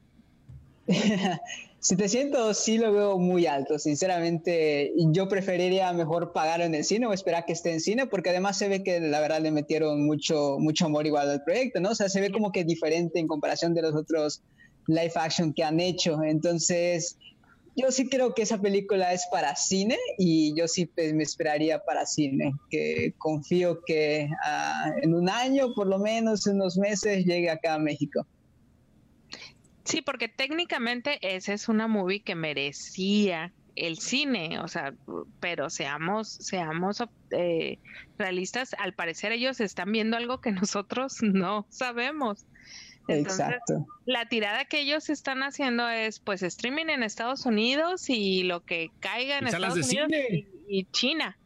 [1.80, 4.92] 700 sí lo veo muy alto, sinceramente.
[5.12, 8.58] Yo preferiría mejor pagar en el cine o esperar que esté en cine, porque además
[8.58, 11.90] se ve que la verdad le metieron mucho, mucho amor igual al proyecto, ¿no?
[11.90, 14.42] O sea, se ve como que diferente en comparación de los otros
[14.86, 16.22] live action que han hecho.
[16.22, 17.16] Entonces,
[17.76, 21.78] yo sí creo que esa película es para cine y yo sí pues, me esperaría
[21.80, 27.50] para cine, que confío que ah, en un año, por lo menos, unos meses, llegue
[27.50, 28.26] acá a México.
[29.84, 34.94] Sí, porque técnicamente esa es una movie que merecía el cine, o sea,
[35.40, 37.78] pero seamos, seamos eh,
[38.18, 42.46] realistas, al parecer ellos están viendo algo que nosotros no sabemos.
[43.08, 43.86] Exacto.
[44.06, 48.90] La tirada que ellos están haciendo es pues streaming en Estados Unidos y lo que
[49.00, 50.10] caiga en Estados Unidos
[50.68, 51.36] y, China.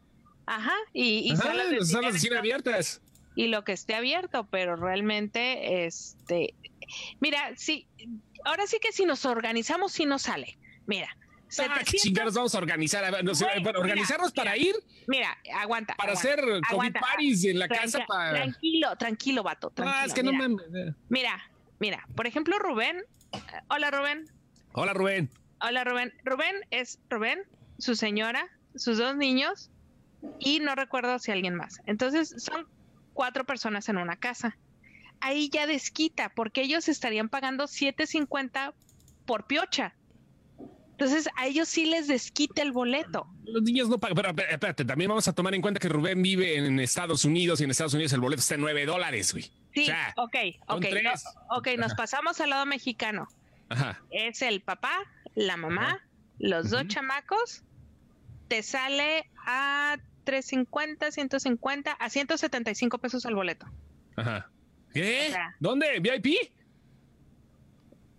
[0.45, 3.01] Ajá, y, y salas, de, cine abiertas.
[3.35, 6.53] Y lo que esté abierto, pero realmente, este,
[7.19, 7.87] mira, sí,
[8.45, 10.57] ahora sí que si nos organizamos, sí nos sale.
[10.85, 11.17] Mira,
[11.59, 13.03] Ah, ¿qué chingados vamos a organizar?
[13.63, 14.75] para organizarnos para ir.
[15.07, 15.95] Mira, aguanta.
[15.95, 16.43] Para hacer
[16.99, 18.05] parties en la casa.
[18.07, 18.31] Para...
[18.31, 19.69] Tranquilo, tranquilo, vato.
[19.69, 20.57] Tranquilo, ah, es que no me.
[21.09, 21.41] Mira,
[21.79, 23.03] mira, por ejemplo, Rubén.
[23.69, 24.29] Hola, Rubén.
[24.73, 25.29] Hola, Rubén.
[25.61, 26.13] Hola, Rubén.
[26.23, 27.43] Rubén es Rubén,
[27.77, 29.69] su señora, sus dos niños
[30.39, 31.81] y no recuerdo si alguien más.
[31.85, 32.67] Entonces, son
[33.13, 34.57] cuatro personas en una casa.
[35.21, 38.73] Ahí ya desquita, porque ellos estarían pagando 7.50
[39.25, 39.95] por piocha.
[40.97, 43.27] Entonces a ellos sí les desquita el boleto.
[43.43, 46.55] Los niños no pagan, pero espérate, también vamos a tomar en cuenta que Rubén vive
[46.55, 49.51] en Estados Unidos y en Estados Unidos el boleto está en 9 dólares, güey.
[49.73, 50.35] Sí, ok,
[50.67, 50.85] ok.
[51.49, 53.27] ok, nos pasamos al lado mexicano.
[53.67, 54.01] Ajá.
[54.09, 54.93] Es el papá,
[55.35, 56.01] la mamá,
[56.39, 57.63] los dos chamacos.
[58.47, 63.65] Te sale a 350, 150, a 175 pesos el boleto.
[64.15, 64.49] Ajá.
[64.93, 65.35] ¿Qué?
[65.59, 65.99] ¿Dónde?
[65.99, 66.37] ¿VIP?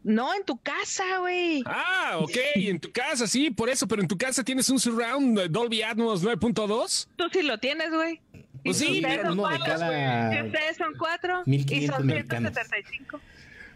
[0.07, 1.65] No, en tu casa, güey.
[1.67, 5.49] Ah, ok, en tu casa, sí, por eso, pero en tu casa tienes un surround
[5.51, 7.09] Dolby Atmos 9.2.
[7.17, 8.21] Tú sí lo tienes, güey.
[8.65, 10.45] Pues sí, pero uno de cada...
[10.45, 13.21] Ustedes son cuatro y son 175.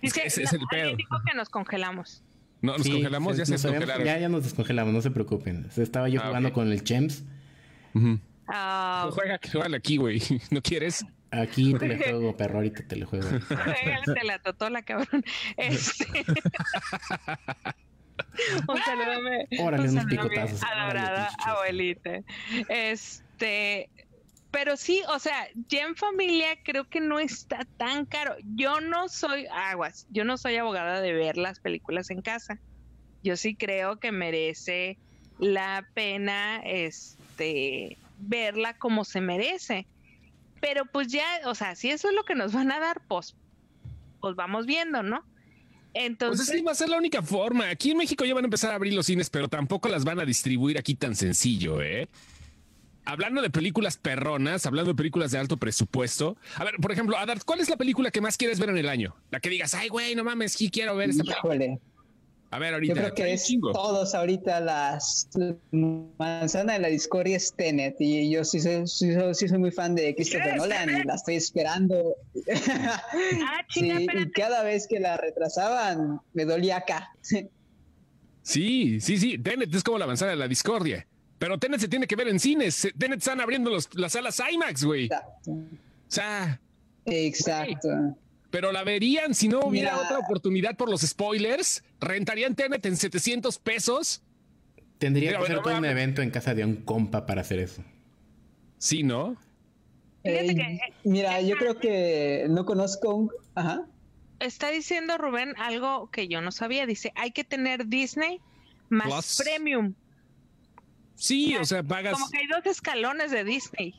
[0.01, 0.97] Dice, ese es el pedo.
[0.97, 2.23] que nos congelamos.
[2.63, 4.07] No, nos congelamos, ya se descongelaron.
[4.07, 5.69] Ya, ya nos descongelamos, no se preocupen.
[5.77, 7.25] Estaba yo ah, jugando con el Chems.
[7.95, 8.21] Uh -huh.
[8.47, 10.23] uh, juega, juega aquí, güey.
[10.53, 11.05] ¿No quieres?
[11.31, 13.29] Aquí te le juego, perro, ahorita te le juego.
[14.15, 15.25] te la totola, cabrón.
[15.57, 16.25] Este...
[18.69, 19.21] un saludo,
[19.61, 20.63] Órale, unos picotazos.
[20.63, 22.23] Adorada abuelita.
[22.69, 23.89] Este,
[24.51, 28.37] pero sí, o sea, ya en familia creo que no está tan caro.
[28.57, 32.59] Yo no soy aguas, yo no soy abogada de ver las películas en casa.
[33.23, 34.99] Yo sí creo que merece
[35.39, 39.87] la pena este verla como se merece.
[40.61, 43.35] Pero pues ya, o sea, si eso es lo que nos van a dar, pues,
[44.21, 45.25] pues vamos viendo, ¿no?
[45.95, 46.47] Entonces.
[46.47, 47.69] Pues sí, va a ser la única forma.
[47.69, 50.21] Aquí en México ya van a empezar a abrir los cines, pero tampoco las van
[50.21, 52.09] a distribuir aquí tan sencillo, ¿eh?
[53.07, 56.37] Hablando de películas perronas, hablando de películas de alto presupuesto.
[56.57, 58.89] A ver, por ejemplo, Adart, ¿cuál es la película que más quieres ver en el
[58.89, 59.17] año?
[59.31, 61.79] La que digas, ay, güey, no mames, sí quiero ver esta película.
[62.53, 62.95] A ver, ahorita.
[62.95, 65.29] Yo creo que es todos ahorita las
[65.71, 70.13] manzana de la discordia es Tenet y yo sí soy, sí, soy muy fan de
[70.17, 72.17] Christopher Nolan y la estoy esperando.
[72.53, 73.03] Ah,
[73.69, 77.11] sí, y cada vez que la retrasaban me dolía acá.
[78.43, 79.39] sí, sí, sí.
[79.39, 81.07] Tenet es como la manzana de la discordia.
[81.39, 82.89] Pero Tenet se tiene que ver en cines.
[82.99, 85.05] Tenet están abriendo los, las salas IMAX, güey.
[85.05, 85.51] Exacto.
[85.53, 85.67] O
[86.09, 86.61] sea.
[87.07, 87.89] Exacto
[88.51, 91.85] pero la verían si no hubiera otra oportunidad por los spoilers.
[92.01, 94.23] Rentarían Tenet en 700 pesos.
[94.99, 97.85] Tendría que ser todo un evento en casa de un compa para hacer eso.
[98.79, 99.37] Sí, ¿no?
[100.25, 103.31] Eh, mira, yo creo que no conozco un...
[103.55, 103.87] Ajá.
[104.41, 106.87] Está diciendo Rubén algo que yo no sabía.
[106.87, 108.41] Dice, hay que tener Disney
[108.89, 109.95] más premium.
[111.15, 112.15] Sí, o sea, pagas...
[112.15, 113.95] Como que hay dos escalones de Disney.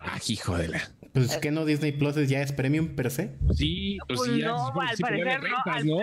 [0.00, 0.92] Ah, hijo de la...
[1.12, 3.32] Pues es que no Disney Plus ya es premium per se.
[3.54, 5.40] Sí, pues, pues sí, no, al parecer
[5.84, 6.00] no,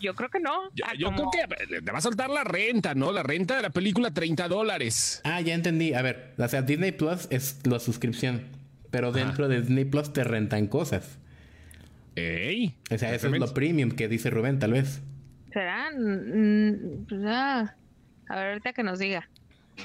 [0.00, 0.70] Yo, creo que no.
[0.74, 3.12] Yo, creo que te va a soltar la renta, ¿no?
[3.12, 5.22] La renta de la película 30 dólares.
[5.24, 5.94] Ah, ya entendí.
[5.94, 8.42] A ver, o sea, Disney Plus es la suscripción,
[8.90, 11.18] pero dentro de Disney Plus te rentan cosas.
[12.14, 12.74] Ey.
[12.90, 15.00] O sea, eso es lo premium que dice Rubén, tal vez.
[15.52, 15.90] ¿Será?
[15.92, 17.74] Mm, pues, ah.
[18.28, 19.28] A ver, ahorita que nos diga.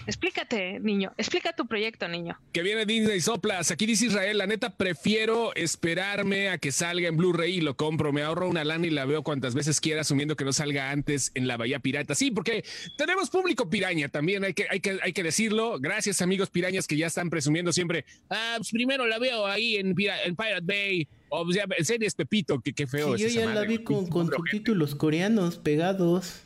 [0.06, 1.14] Explícate, niño.
[1.18, 2.38] Explica tu proyecto, niño.
[2.54, 3.72] Que viene Disney Soplas.
[3.72, 8.14] Aquí dice Israel, la neta prefiero esperarme a que salga en Blu-ray y lo compro.
[8.14, 11.32] Me ahorro una lana y la veo cuantas veces quiera, asumiendo que no salga antes
[11.36, 12.16] en la Bahía Pirata.
[12.16, 12.64] Sí, porque
[12.98, 15.80] tenemos público piraña también, hay que, hay que, hay que decirlo.
[15.80, 18.06] Gracias, amigos pirañas que ya están presumiendo siempre.
[18.30, 21.08] Ah, pues primero la veo ahí en, en Pirate Bay.
[21.30, 24.08] O sea, en serio es Pepito, que qué feo sí, Yo ya la vi con,
[24.08, 26.42] con subtítulos coreanos pegados.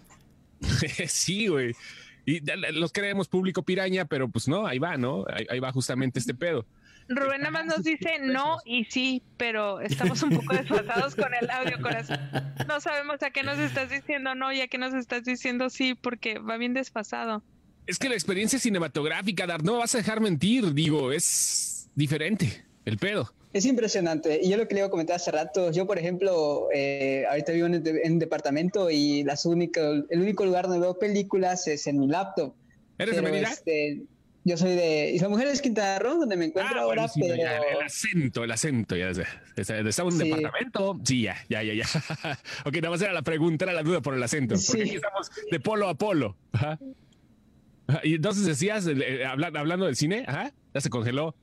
[1.07, 1.75] sí, güey.
[2.25, 2.41] Y
[2.73, 5.25] los creemos público piraña, pero pues no, ahí va, ¿no?
[5.49, 6.65] Ahí, va justamente este pedo.
[7.09, 11.49] Rubén nada más nos dice no y sí, pero estamos un poco desfasados con el
[11.49, 12.19] audio, corazón.
[12.67, 15.95] No sabemos a qué nos estás diciendo no y a qué nos estás diciendo sí,
[15.95, 17.43] porque va bien desfasado.
[17.87, 22.63] Es que la experiencia cinematográfica, Dar, no me vas a dejar mentir, digo, es diferente
[22.85, 23.33] el pedo.
[23.53, 24.39] Es impresionante.
[24.41, 27.51] Y yo lo que le iba a comentar hace rato, yo por ejemplo, eh, ahorita
[27.51, 31.99] vivo en, un departamento y las únicas, el único lugar donde veo películas es en
[31.99, 32.53] mi laptop.
[32.97, 33.49] ¿Eres de Mérida?
[33.49, 34.03] Este,
[34.43, 37.35] yo soy de Isla Mujeres Quintana Roo, donde me encuentro ah, ahora, pero...
[37.35, 39.25] el acento, el acento, ya sé.
[39.55, 40.99] ¿Está un departamento?
[41.03, 41.85] Sí, ya, ya, ya, ya.
[42.65, 44.55] ok, nada más era la pregunta, era la duda por el acento.
[44.65, 46.37] Porque aquí estamos de polo a polo.
[48.03, 51.35] Y entonces decías, eh, hablando del cine, Ajá, ya se congeló.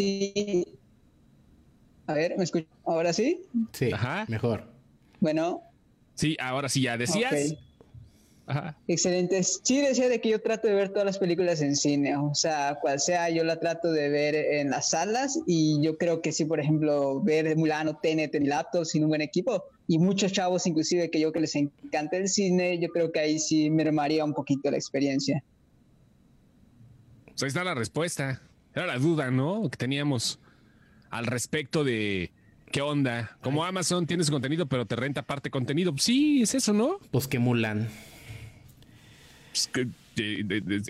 [0.00, 0.64] Sí.
[2.06, 2.66] A ver, ¿me escucho?
[2.84, 3.42] ¿Ahora sí?
[3.72, 4.24] Sí, Ajá.
[4.28, 4.64] mejor.
[5.20, 5.62] Bueno.
[6.14, 7.54] Sí, ahora sí ya decías.
[8.46, 8.76] Ajá.
[8.88, 9.42] Excelente.
[9.44, 12.78] Sí, decía de que yo trato de ver todas las películas en cine, o sea,
[12.80, 16.46] cual sea, yo la trato de ver en las salas y yo creo que sí,
[16.46, 21.10] por ejemplo, ver Mulano, Tenet en laptop sin un buen equipo y muchos chavos, inclusive
[21.10, 24.68] que yo que les encanta el cine, yo creo que ahí sí mermaría un poquito
[24.70, 25.44] la experiencia.
[27.26, 28.42] Pues ahí está la respuesta.
[28.74, 29.68] Era la duda, ¿no?
[29.70, 30.38] Que teníamos
[31.10, 32.30] al respecto de
[32.70, 33.36] qué onda.
[33.42, 35.92] Como Amazon tiene su contenido, pero te renta parte contenido.
[35.98, 36.98] Sí, es eso, ¿no?
[37.10, 37.88] Pues que Mulan.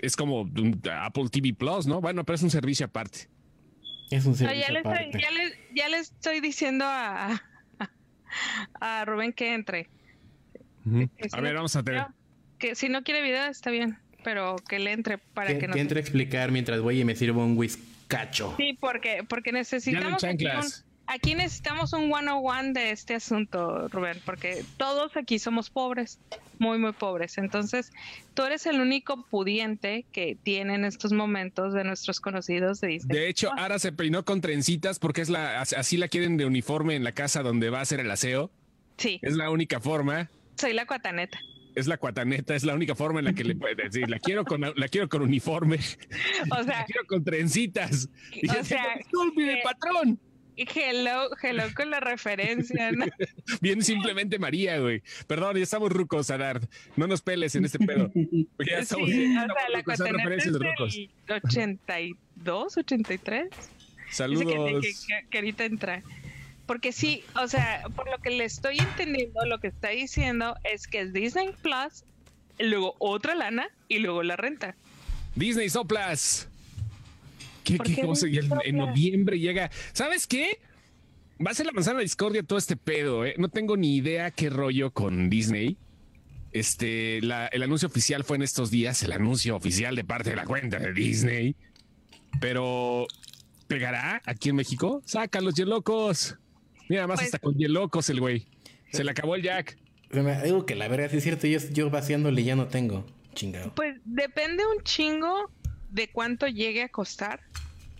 [0.01, 0.47] Es como
[1.01, 2.01] Apple TV Plus, ¿no?
[2.01, 3.27] Bueno, pero es un servicio aparte.
[4.11, 5.05] Es un servicio ya aparte.
[5.05, 5.21] Estoy,
[5.75, 7.41] ya, le, estoy diciendo a,
[8.79, 9.89] a, Rubén que entre.
[11.31, 12.05] a ver, vamos a tener.
[12.59, 15.99] Que si no quiere video, está bien pero que le entre para que, que entre
[15.99, 18.53] a explicar mientras voy y me sirvo un whiskacho.
[18.57, 20.45] Sí, porque, porque necesitamos aquí,
[21.07, 26.19] aquí, necesitamos un one on one de este asunto, Rubén, porque todos aquí somos pobres,
[26.59, 27.37] muy, muy pobres.
[27.37, 27.91] Entonces,
[28.33, 33.17] tú eres el único pudiente que tiene en estos momentos de nuestros conocidos de Disney.
[33.17, 36.95] De hecho, Ara se peinó con trencitas porque es la, así la quieren de uniforme
[36.95, 38.51] en la casa donde va a hacer el aseo.
[38.97, 39.19] Sí.
[39.21, 40.29] Es la única forma.
[40.55, 41.39] Soy la cuataneta
[41.75, 44.45] es la cuataneta, es la única forma en la que le puede decir, la quiero
[44.45, 45.77] con la quiero con uniforme.
[45.77, 45.79] O
[46.63, 48.09] sea, la quiero con trencitas.
[48.31, 48.99] Y o sea,
[49.63, 50.19] patrón.
[50.57, 52.91] Hello, hello con la referencia.
[52.91, 53.05] ¿no?
[53.61, 55.01] Bien simplemente María, güey.
[55.27, 56.61] Perdón, ya estamos rucos, Adar.
[56.95, 58.11] No nos peles en este pedo.
[58.57, 63.49] Porque ya estamos, sí, o sea, la cuataneta es del 82, 83.
[64.11, 64.83] Saludos.
[64.83, 66.03] Que, que, que, ahorita entra
[66.65, 70.87] porque sí, o sea, por lo que le estoy entendiendo, lo que está diciendo es
[70.87, 72.03] que es Disney Plus,
[72.59, 74.75] luego otra lana y luego la renta.
[75.35, 76.47] Disney So Plus.
[77.63, 78.27] ¿Qué, qué cosa?
[78.27, 79.69] en, noviembre llega.
[79.93, 80.59] ¿Sabes qué?
[81.45, 83.35] Va a ser la manzana de discordia todo este pedo, ¿eh?
[83.37, 85.77] No tengo ni idea qué rollo con Disney.
[86.51, 90.45] Este, el anuncio oficial fue en estos días, el anuncio oficial de parte de la
[90.45, 91.55] cuenta de Disney.
[92.39, 93.07] Pero,
[93.67, 95.01] ¿pegará aquí en México?
[95.05, 96.37] Sácalos, los locos.
[96.91, 98.45] Mira, más pues hasta con locos el güey.
[98.91, 99.77] Se le acabó el jack.
[100.43, 103.05] Digo que la verdad es cierto, yo, yo vaciándole ya no tengo.
[103.33, 103.73] Chingado.
[103.75, 105.49] Pues depende un chingo
[105.89, 107.39] de cuánto llegue a costar,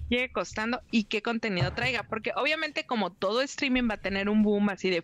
[0.09, 2.03] llegue costando y qué contenido traiga.
[2.03, 5.01] Porque obviamente, como todo streaming va a tener un boom así de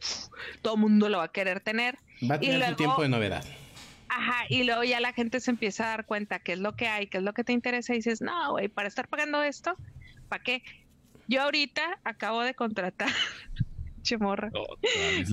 [0.61, 1.97] todo mundo lo va a querer tener.
[2.29, 3.45] Va a tener su tiempo de novedad.
[4.09, 6.89] Ajá, y luego ya la gente se empieza a dar cuenta qué es lo que
[6.89, 9.77] hay, qué es lo que te interesa y dices, no, güey, para estar pagando esto,
[10.27, 10.61] ¿para qué?
[11.29, 13.07] Yo ahorita acabo de contratar
[14.07, 14.49] chemorra.
[14.53, 14.65] No,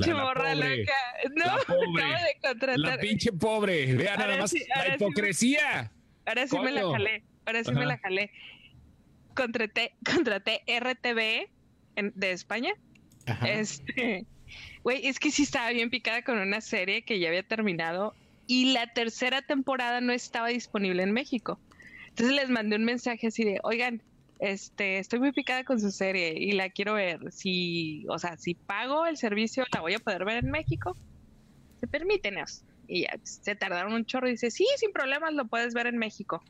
[0.03, 0.93] chemorra la loca.
[1.35, 2.79] No, la pobre, de contratar.
[2.79, 3.95] La pinche pobre.
[3.95, 5.93] Vea nada más la hipocresía.
[6.27, 7.23] ahora sí me la jalé.
[7.47, 8.31] Ahora sí me la jalé.
[9.35, 11.49] Contraté, contraté RTV
[12.15, 12.73] de España.
[13.47, 14.27] Este,
[14.83, 18.15] güey, es que sí estaba bien picada con una serie que ya había terminado
[18.47, 21.59] y la tercera temporada no estaba disponible en México.
[22.09, 24.03] Entonces les mandé un mensaje así de, oigan,
[24.45, 27.33] este, estoy muy picada con su serie y la quiero ver.
[27.33, 30.95] Si, o sea, si pago el servicio, la voy a poder ver en México.
[31.81, 32.63] Se permítenos.
[32.87, 35.97] Y ya, se tardaron un chorro y dice, sí, sin problemas lo puedes ver en
[35.97, 36.43] México.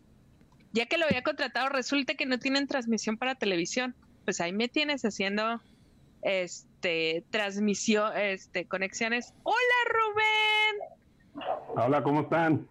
[0.72, 3.94] Ya que lo había contratado, resulta que no tienen transmisión para televisión.
[4.24, 5.60] Pues ahí me tienes haciendo
[6.22, 9.34] este transmisión, este, conexiones.
[9.44, 9.56] Hola
[9.92, 11.44] Rubén.
[11.76, 12.66] Hola, ¿cómo están?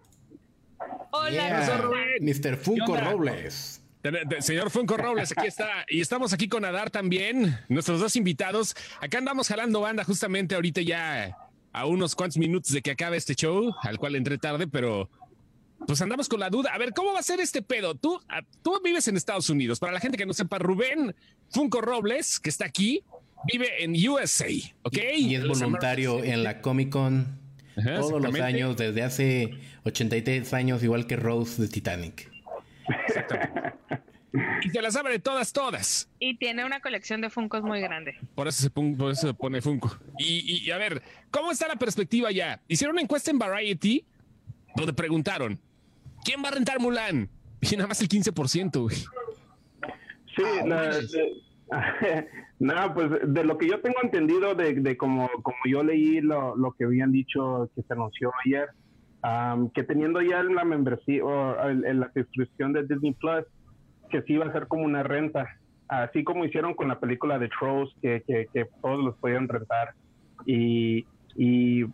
[1.12, 2.22] Hola, Rubén.
[2.22, 2.58] Mr.
[2.58, 3.83] Funko Robles.
[4.40, 5.86] Señor Funko Robles, aquí está.
[5.88, 8.76] Y estamos aquí con Adar también, nuestros dos invitados.
[9.00, 11.36] Acá andamos jalando banda justamente ahorita ya
[11.72, 15.08] a unos cuantos minutos de que acabe este show, al cual entré tarde, pero
[15.86, 16.70] pues andamos con la duda.
[16.74, 17.94] A ver, ¿cómo va a ser este pedo?
[17.94, 18.20] Tú,
[18.62, 19.80] tú vives en Estados Unidos.
[19.80, 21.14] Para la gente que no sepa, Rubén
[21.48, 23.02] Funko Robles, que está aquí,
[23.50, 24.48] vive en USA,
[24.82, 24.98] ¿ok?
[25.16, 27.38] Y, es voluntario en la Comic Con
[27.74, 32.33] todos los años, desde hace 83 años, igual que Rose de Titanic.
[33.06, 33.78] Exactamente.
[34.62, 36.10] y se las sabe de todas, todas.
[36.18, 38.16] Y tiene una colección de Funcos muy grande.
[38.34, 39.96] Por eso se, por eso se pone Funko.
[40.18, 42.60] Y, y, a ver, ¿cómo está la perspectiva ya?
[42.68, 44.04] Hicieron una encuesta en Variety
[44.74, 45.60] donde preguntaron,
[46.24, 47.28] ¿quién va a rentar Mulan?
[47.60, 48.96] Y nada más el 15%, güey.
[50.36, 51.00] Sí, nada,
[52.94, 56.72] pues de lo que yo tengo entendido, de, de como, como yo leí lo, lo,
[56.72, 58.68] que habían dicho que se anunció ayer,
[59.74, 63.44] que teniendo ya la membresía o la suscripción de Disney Plus,
[64.10, 65.48] que sí iba a ser como una renta,
[65.88, 69.94] así como hicieron con la película de Trolls, que, que, todos los podían rentar.
[70.44, 71.06] Y,
[71.36, 71.84] y,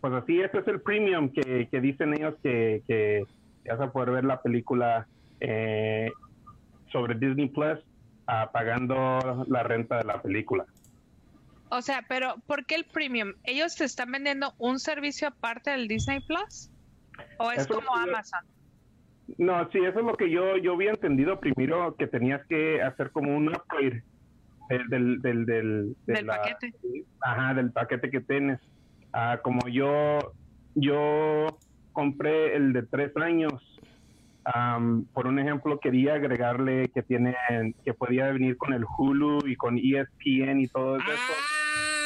[0.00, 3.24] pues así, ese es el premium que, que dicen ellos que, que
[3.68, 5.06] vas a poder ver la película
[5.40, 6.10] eh,
[6.90, 7.78] sobre Disney Plus
[8.28, 10.64] uh, pagando la renta de la película.
[11.70, 13.34] O sea, pero ¿por qué el premium?
[13.44, 16.70] ¿Ellos te están vendiendo un servicio aparte del Disney Plus?
[17.38, 18.40] ¿O es como Amazon?
[19.38, 23.10] No, sí, eso es lo que yo, yo había entendido primero, que tenías que hacer
[23.10, 24.04] como un upgrade
[24.68, 26.72] del, del, del, del, paquete.
[27.20, 28.60] Ajá, del paquete que tienes.
[29.12, 30.32] Ah, como yo,
[30.74, 31.58] yo
[31.92, 33.80] compré el de tres años,
[35.12, 37.34] por un ejemplo, quería agregarle que tiene,
[37.84, 41.55] que podía venir con el Hulu y con ESPN y todo eso.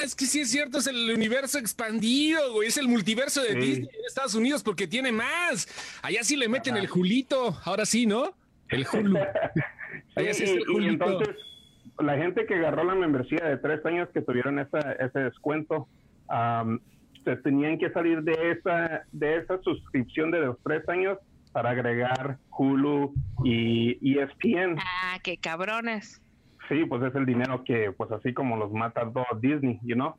[0.02, 2.68] Es que sí es cierto, es el universo expandido, güey.
[2.68, 5.68] Es el multiverso de Disney en Estados Unidos porque tiene más.
[6.02, 8.34] Allá sí le meten el Julito, ahora sí, ¿no?
[8.68, 9.18] El Hulu.
[10.16, 11.36] Allá sí, y, entonces,
[11.98, 15.88] la gente que agarró la membresía de tres años que tuvieron ese descuento,
[17.24, 21.18] se tenían que salir de esa, de esa suscripción de los tres años
[21.52, 23.12] para agregar Hulu
[23.44, 24.76] y ESPN.
[24.78, 26.22] Ah, qué cabrones.
[26.70, 30.14] Sí, pues es el dinero que, pues así como los mata todo Disney, you know?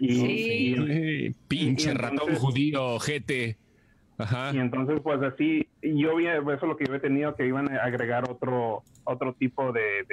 [0.00, 1.36] Y, sí.
[1.48, 3.58] pinche ratón judío, gente.
[4.16, 4.52] Ajá.
[4.54, 7.70] Y entonces, pues así, yo vi, eso es lo que yo he tenido, que iban
[7.70, 10.06] a agregar otro otro tipo de...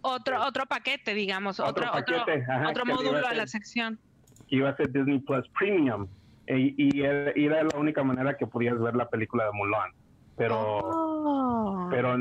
[0.00, 2.24] otro otro paquete, digamos, otro, otro,
[2.68, 4.00] otro, módulo a, la sección.
[4.48, 6.08] iba a ser Disney Plus Premium
[6.48, 9.92] y, era la única manera que podías ver la película de Mulan.
[10.36, 11.88] Pero, oh.
[11.90, 12.16] pero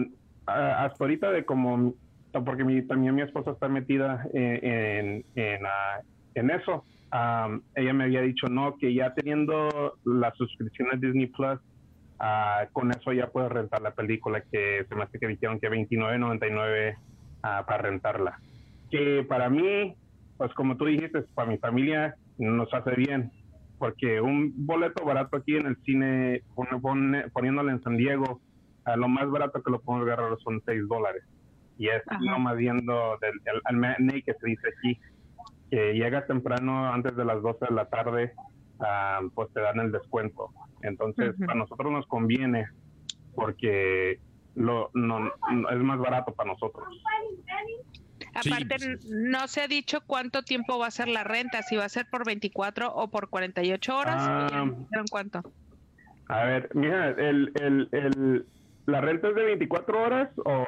[0.45, 1.95] hasta ahorita de como,
[2.31, 5.99] porque mi, también mi esposa está metida en, en, ah,
[6.33, 6.85] eso,
[7.75, 11.59] ella me había dicho no, que ya teniendo la suscripción a Disney Plus,
[12.19, 15.69] ah, con eso ya puedo rentar la película que se me hace que dijeron que
[15.69, 18.39] 29.99 uh, para rentarla.
[18.89, 19.95] Que para mí,
[20.37, 23.31] pues como tú dijiste, para mi familia nos hace bien
[23.81, 26.43] porque un boleto barato aquí en el cine,
[27.33, 28.39] poniéndole en San Diego,
[28.95, 31.23] lo más barato que lo podemos agarrar son 6 dólares.
[31.81, 34.99] Y es no más viendo del, el, que se dice aquí,
[35.71, 38.33] que llega temprano antes de las 12 de la tarde,
[38.79, 40.51] ah, pues te dan el descuento.
[40.83, 42.67] Entonces, para nosotros nos conviene
[43.33, 44.19] porque
[44.53, 45.31] lo, no,
[45.71, 46.87] es más barato para nosotros.
[48.35, 51.89] Aparte, no se ha dicho cuánto tiempo va a ser la renta, si va a
[51.89, 54.17] ser por 24 o por 48 horas.
[54.19, 54.69] Ah,
[55.09, 55.41] cuánto?
[56.27, 58.45] A ver, mira, el, el, el,
[58.85, 60.67] ¿la renta es de 24 horas o...?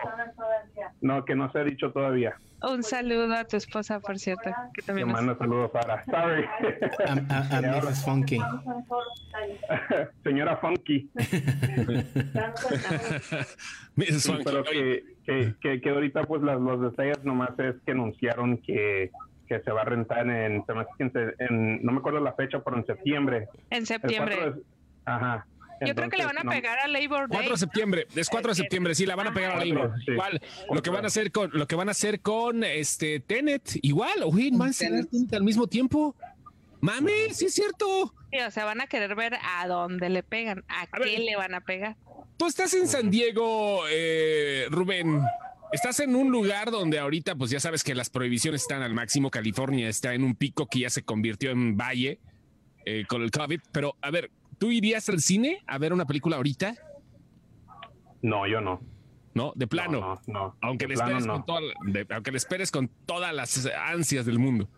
[1.01, 2.35] No, que no se ha dicho todavía.
[2.61, 4.49] Un saludo a tu esposa, por cierto.
[4.73, 6.03] Que también Te mando saludos, Sara.
[6.05, 6.45] Sorry.
[7.29, 8.39] A, a, Funky.
[10.23, 11.09] Señora Funky.
[14.45, 15.03] Pero que,
[15.61, 19.11] que, que, ahorita pues las, los detalles nomás es que anunciaron que,
[19.47, 20.63] que se va a rentar en,
[21.39, 23.49] en, no me acuerdo la fecha, pero en septiembre.
[23.69, 24.53] En septiembre.
[25.05, 25.45] ajá.
[25.85, 27.37] Yo creo que le van a pegar a Labor Day.
[27.37, 29.93] 4 de septiembre, es 4 de septiembre, sí, la van a pegar a Labor.
[30.07, 33.77] Igual, lo que van a hacer con, lo que van a hacer con este Tenet,
[33.81, 36.15] igual, oye, más al mismo tiempo.
[36.81, 38.13] Mami, sí es cierto.
[38.29, 41.53] Sí, o sea, van a querer ver a dónde le pegan, a, qué le van
[41.53, 41.95] a pegar.
[42.35, 45.21] Tú estás en San Diego, eh, Rubén.
[45.71, 49.31] Estás en un lugar donde ahorita, pues ya sabes que las prohibiciones están al máximo.
[49.31, 52.19] California está en un pico que ya se convirtió en valle
[52.85, 53.61] eh, con el COVID.
[53.71, 54.29] Pero, a ver,
[54.63, 56.73] ¿Tú irías al cine a ver una película ahorita?
[58.21, 58.79] No, yo no.
[59.33, 60.21] No, de plano.
[60.25, 61.43] No, Aunque, le esperes Con
[62.09, 64.69] aunque le esperes con todas las ansias del mundo.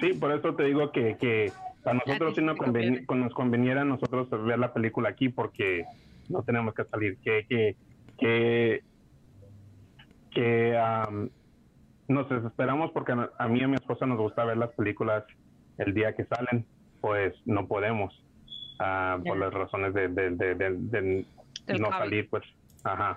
[0.00, 1.52] Sí, por eso te digo que, que
[1.84, 5.84] a nosotros sí nos, nos conveniera a nosotros ver la película aquí porque
[6.30, 7.18] no tenemos que salir.
[7.18, 7.76] Que, que,
[8.18, 8.82] que,
[10.30, 10.78] que
[12.08, 15.24] nos desesperamos porque a mí y a mi esposa nos gusta ver las películas
[15.76, 16.64] el día que salen,
[17.02, 18.18] pues no podemos.
[18.82, 21.24] Ah, por las razones de, de,
[21.78, 22.44] no salir, pues.
[22.82, 23.16] Ajá.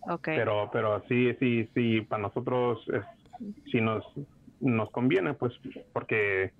[0.00, 0.38] Okay.
[0.38, 3.04] Pero, pero sí, sí, sí, para nosotros es,
[3.70, 4.02] sí nos,
[4.60, 5.52] nos conviene, pues,
[5.92, 6.52] porque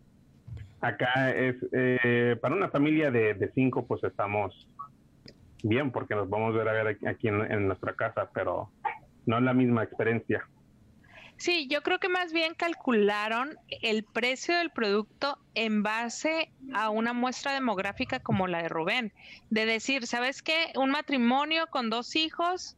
[0.82, 4.68] acá es, eh, para una familia de, cinco, pues estamos,
[5.62, 8.68] bien porque nos vamos a ver a ver aquí en nuestra casa, pero
[9.24, 10.44] no es la misma experiencia.
[11.40, 17.14] Sí, yo creo que más bien calcularon el precio del producto en base a una
[17.14, 19.14] muestra demográfica como la de Rubén.
[19.48, 20.70] De decir, ¿sabes qué?
[20.76, 22.76] Un matrimonio con dos hijos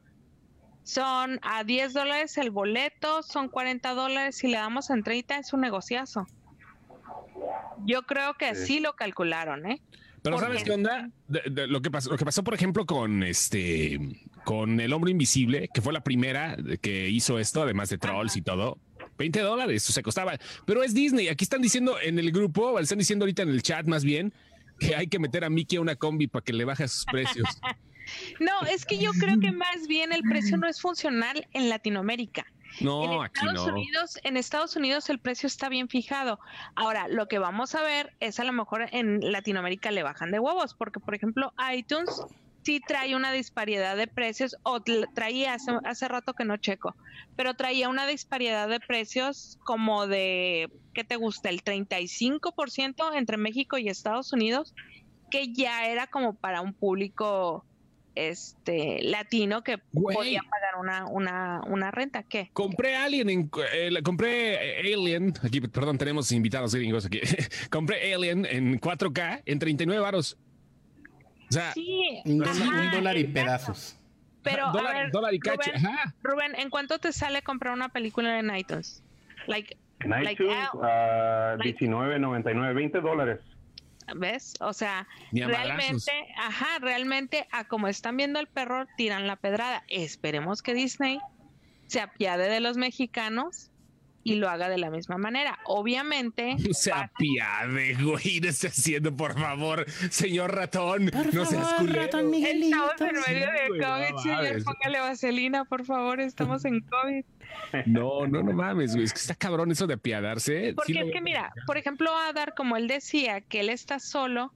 [0.84, 5.52] son a 10 dólares el boleto, son 40 dólares, si le damos en 30 es
[5.52, 6.28] un negociazo.
[7.84, 9.82] Yo creo que así lo calcularon, ¿eh?
[10.22, 11.10] Pero ¿sabes qué onda?
[11.26, 13.98] lo, que pasó, lo que pasó, por ejemplo, con este
[14.44, 18.42] con El Hombre Invisible, que fue la primera que hizo esto, además de Trolls y
[18.42, 18.78] todo.
[19.18, 20.38] 20 dólares, o sea, costaba.
[20.66, 21.28] Pero es Disney.
[21.28, 24.32] Aquí están diciendo en el grupo, están diciendo ahorita en el chat más bien,
[24.78, 27.46] que hay que meter a Mickey a una combi para que le baje sus precios.
[28.40, 32.46] no, es que yo creo que más bien el precio no es funcional en Latinoamérica.
[32.80, 36.40] No, en Estados Unidos, en Estados Unidos el precio está bien fijado.
[36.74, 40.38] Ahora, lo que vamos a ver es a lo mejor en Latinoamérica le bajan de
[40.38, 42.22] huevos, porque por ejemplo iTunes
[42.62, 44.80] sí trae una disparidad de precios, o
[45.14, 46.94] traía hace, hace rato que no checo,
[47.36, 51.48] pero traía una disparidad de precios como de, ¿qué te gusta?
[51.48, 54.74] El 35% entre México y Estados Unidos,
[55.30, 57.64] que ya era como para un público
[58.14, 62.22] este latino que podía pagar una, una, una renta.
[62.22, 62.50] ¿Qué?
[62.52, 67.20] Compré Alien, en, eh, compré Alien, aquí, perdón, tenemos invitados gringos aquí.
[67.70, 70.36] compré Alien en 4K en 39 varos.
[71.52, 71.74] O sea,
[72.24, 73.98] un, dólar y pedazos.
[74.42, 75.70] Pero, dólar, y cacho.
[76.22, 79.02] Rubén, ¿en cuánto te sale comprar una película en iTunes?
[79.46, 83.40] Like, en iTunes, 19.99, 20 dólares.
[84.16, 84.54] ¿Ves?
[84.60, 89.84] O sea, realmente, ajá, realmente a como están viendo el perro, tiran la pedrada.
[89.88, 91.20] Esperemos que Disney
[91.86, 93.71] se apiade de los mexicanos
[94.24, 95.58] y lo haga de la misma manera.
[95.64, 96.56] Obviamente.
[96.72, 101.10] No se apiade, güey, no esté haciendo, por favor, señor ratón.
[101.32, 102.02] no seas culero.
[102.02, 104.64] Estamos en medio de COVID, señor.
[104.64, 107.24] Póngale vaselina, por favor, estamos en COVID.
[107.86, 109.04] No, no, no mames, güey.
[109.04, 110.72] Es que está cabrón eso de apiadarse.
[110.74, 114.52] Porque es que, mira, por ejemplo, Adar, como él decía, que él está solo.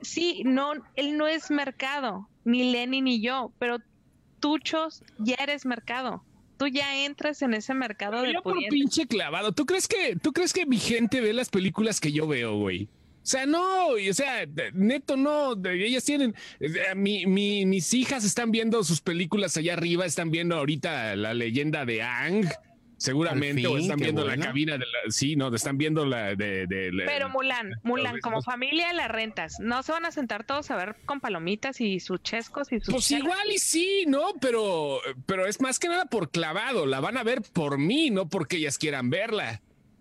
[0.00, 3.78] Sí, no, él no es mercado, ni Lenny ni yo, pero
[4.40, 6.24] Tuchos ya eres mercado
[6.62, 9.52] tú ya entras en ese mercado de por pinche clavado.
[9.52, 12.84] ¿Tú crees que tú crees que mi gente ve las películas que yo veo, güey?
[12.84, 18.50] O sea, no, o sea, neto, no, ellas tienen, eh, mi, mi, mis hijas están
[18.50, 22.48] viendo sus películas allá arriba, están viendo ahorita la leyenda de Ang,
[23.02, 26.66] seguramente, o están viendo la cabina de la, sí, no, están viendo la de,
[27.06, 30.96] Pero Mulan, Mulan, como familia la rentas, no se van a sentar todos a ver
[31.04, 34.34] con palomitas y sus chescos y sus Pues igual y sí, ¿no?
[34.40, 38.28] Pero, pero es más que nada por clavado, la van a ver por mí, no
[38.28, 39.60] porque ellas quieran verla.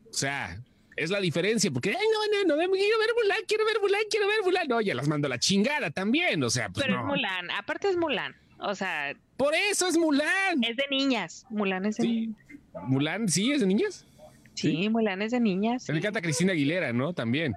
[0.10, 0.62] O sea,
[0.96, 4.28] es la diferencia, porque, ay, no, no, no, quiero ver Mulan, quiero ver Mulan, quiero
[4.28, 4.68] ver Mulan.
[4.68, 7.90] No, ya las mando a la chingada también, o sea, pues Pero es Mulan, aparte
[7.90, 9.16] es Mulan, o sea.
[9.38, 10.64] Por eso es Mulan.
[10.64, 12.51] Es de niñas, Mulan es de niñas.
[12.84, 13.52] Mulan, ¿sí?
[13.52, 14.06] ¿Es de niñas?
[14.54, 15.84] Sí, Mulan es de niñas.
[15.84, 17.14] Se le canta Cristina Aguilera, ¿no?
[17.14, 17.54] También.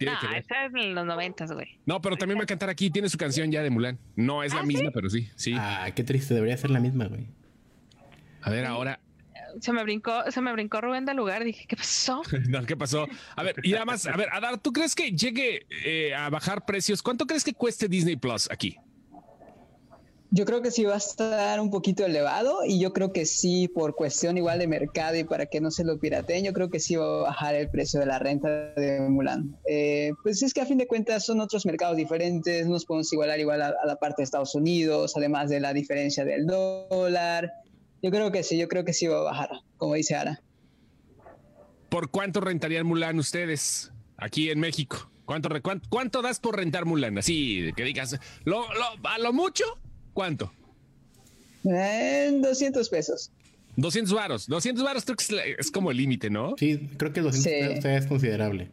[0.00, 1.78] no, esa es en los noventas, güey.
[1.86, 2.90] No, pero también va a cantar aquí.
[2.90, 3.98] Tiene su canción ya de Mulan.
[4.16, 5.54] No es la ¿Ah, misma, pero sí, sí.
[5.56, 6.34] Ah, qué triste.
[6.34, 7.26] Debería ser la misma, güey.
[8.42, 9.00] A ver, ahora.
[9.60, 11.44] Se me brincó, se me brincó Rubén del lugar.
[11.44, 12.22] Dije, ¿qué pasó?
[12.48, 13.06] no, ¿qué pasó?
[13.36, 17.02] A ver, y además, a ver, Adar, ¿tú crees que llegue eh, a bajar precios?
[17.02, 18.76] ¿Cuánto crees que cueste Disney Plus aquí?
[20.36, 23.68] Yo creo que sí va a estar un poquito elevado y yo creo que sí,
[23.68, 26.80] por cuestión igual de mercado y para que no se lo pirateen, yo creo que
[26.80, 29.56] sí va a bajar el precio de la renta de Mulan.
[29.64, 33.12] Eh, pues es que a fin de cuentas son otros mercados diferentes, no nos podemos
[33.12, 37.52] igualar igual a, la parte de Estados Unidos, además de la diferencia del dólar.
[38.02, 40.42] Yo creo que sí, yo creo que sí va a bajar, como dice Ara.
[41.90, 45.12] ¿Por cuánto rentarían Mulan ustedes aquí en México?
[45.26, 45.48] ¿Cuánto,
[45.88, 47.18] cuánto, das por rentar Mulan?
[47.18, 48.64] Así que digas, lo,
[49.04, 49.78] a lo mucho
[50.14, 50.52] ¿Cuánto?
[51.64, 53.30] En 200 pesos.
[53.76, 54.46] 200 varos.
[54.46, 56.54] 200 varos creo que es, como el límite, ¿no?
[56.56, 58.70] Sí, creo que 200 es considerable.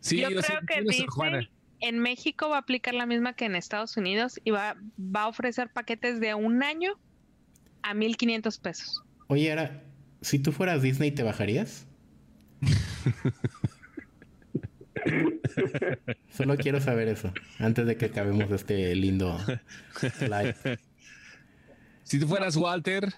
[0.00, 1.48] Sí, yo, creo que Disney
[1.80, 5.28] en México va a aplicar la misma que en Estados Unidos y va, va a
[5.28, 6.98] ofrecer paquetes de un año
[7.82, 9.02] a 1500 pesos.
[9.26, 9.82] Oye, ahora,
[10.20, 11.86] si tú fueras Disney, ¿te bajarías?
[16.30, 19.38] Solo quiero saber eso antes de que acabemos este lindo
[20.20, 20.78] live.
[22.02, 23.12] Si tú fueras Walter,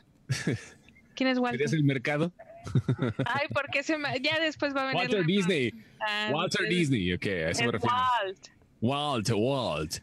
[1.14, 1.58] ¿quién es Walter?
[1.58, 2.32] ¿Serías el mercado?
[3.26, 5.02] Ay, porque se ya después va a venir.
[5.02, 5.72] Walter Disney.
[6.00, 7.94] Ah, Walter Disney, ok, a eso me refiero.
[7.96, 8.48] Walt.
[8.80, 9.98] Walt, Walt.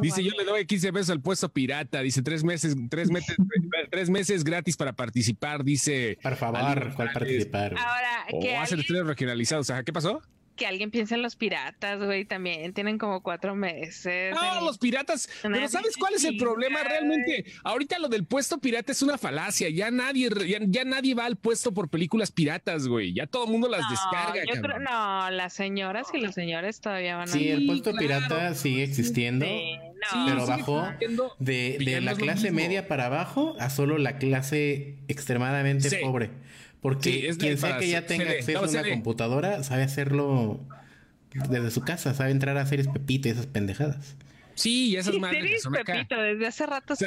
[0.00, 2.00] Dice, yo le doy 15 pesos al puesto pirata.
[2.00, 3.36] Dice, tres meses, tres meses,
[3.90, 5.62] tres meses gratis para participar.
[5.62, 6.18] Dice.
[6.22, 7.74] Por favor, ¿cuál participar?
[7.78, 9.70] Ahora, o hacer estudios regionalizados.
[9.84, 10.20] ¿qué pasó?
[10.56, 14.34] Que alguien piense en los piratas, güey, también tienen como cuatro meses.
[14.34, 17.44] No, los piratas, pero ¿sabes cuál es el problema realmente?
[17.62, 21.72] Ahorita lo del puesto pirata es una falacia, ya nadie, ya, nadie va al puesto
[21.72, 24.42] por películas piratas, güey, ya todo el mundo las descarga.
[24.52, 27.32] Yo creo, no, las señoras y los señores todavía van a...
[27.32, 29.46] Sí, el puesto pirata sigue existiendo,
[30.26, 30.88] pero bajó
[31.38, 36.30] de, de la clase media para abajo a solo la clase extremadamente pobre.
[36.80, 40.60] Porque quien sea que ya tenga acceso a una computadora sabe hacerlo
[41.48, 44.16] desde su casa, sabe entrar a series Pepito y esas pendejadas.
[44.54, 47.04] Sí, y esas sí, madres series Pepito, desde hace rato sí,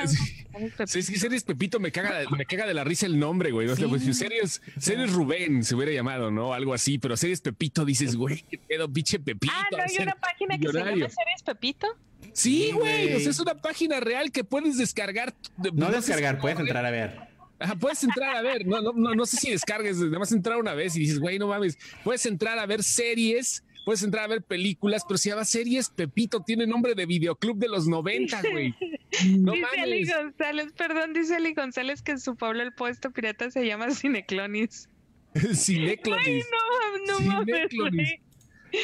[0.86, 3.68] sí, sí, series Pepito me caga, me caga de la risa el nombre, güey.
[3.68, 6.54] Pues, series, series Rubén se hubiera llamado, ¿no?
[6.54, 9.52] Algo así, pero series Pepito dices, güey, qué pedo, pinche Pepito.
[9.56, 11.88] Ah, ¿no hay una página que se llama Series Pepito?
[12.34, 15.34] Sí, güey, o sea, es una página real que puedes descargar.
[15.74, 17.29] No, descargar, puedes entrar a ver
[17.80, 20.96] puedes entrar a ver, no, no, no, sé si descargues, nada más entrar una vez
[20.96, 25.04] y dices, güey, no mames, puedes entrar a ver series, puedes entrar a ver películas,
[25.08, 28.76] pero si llama series, Pepito tiene nombre de videoclub de los 90, güey.
[29.40, 33.50] No dice Ali González, perdón, dice Ali González que en su pueblo el puesto pirata
[33.50, 34.88] se llama Cineclonis.
[35.56, 36.28] Cineclonis.
[36.28, 36.44] Ay,
[37.08, 38.20] no, no Cineclonis.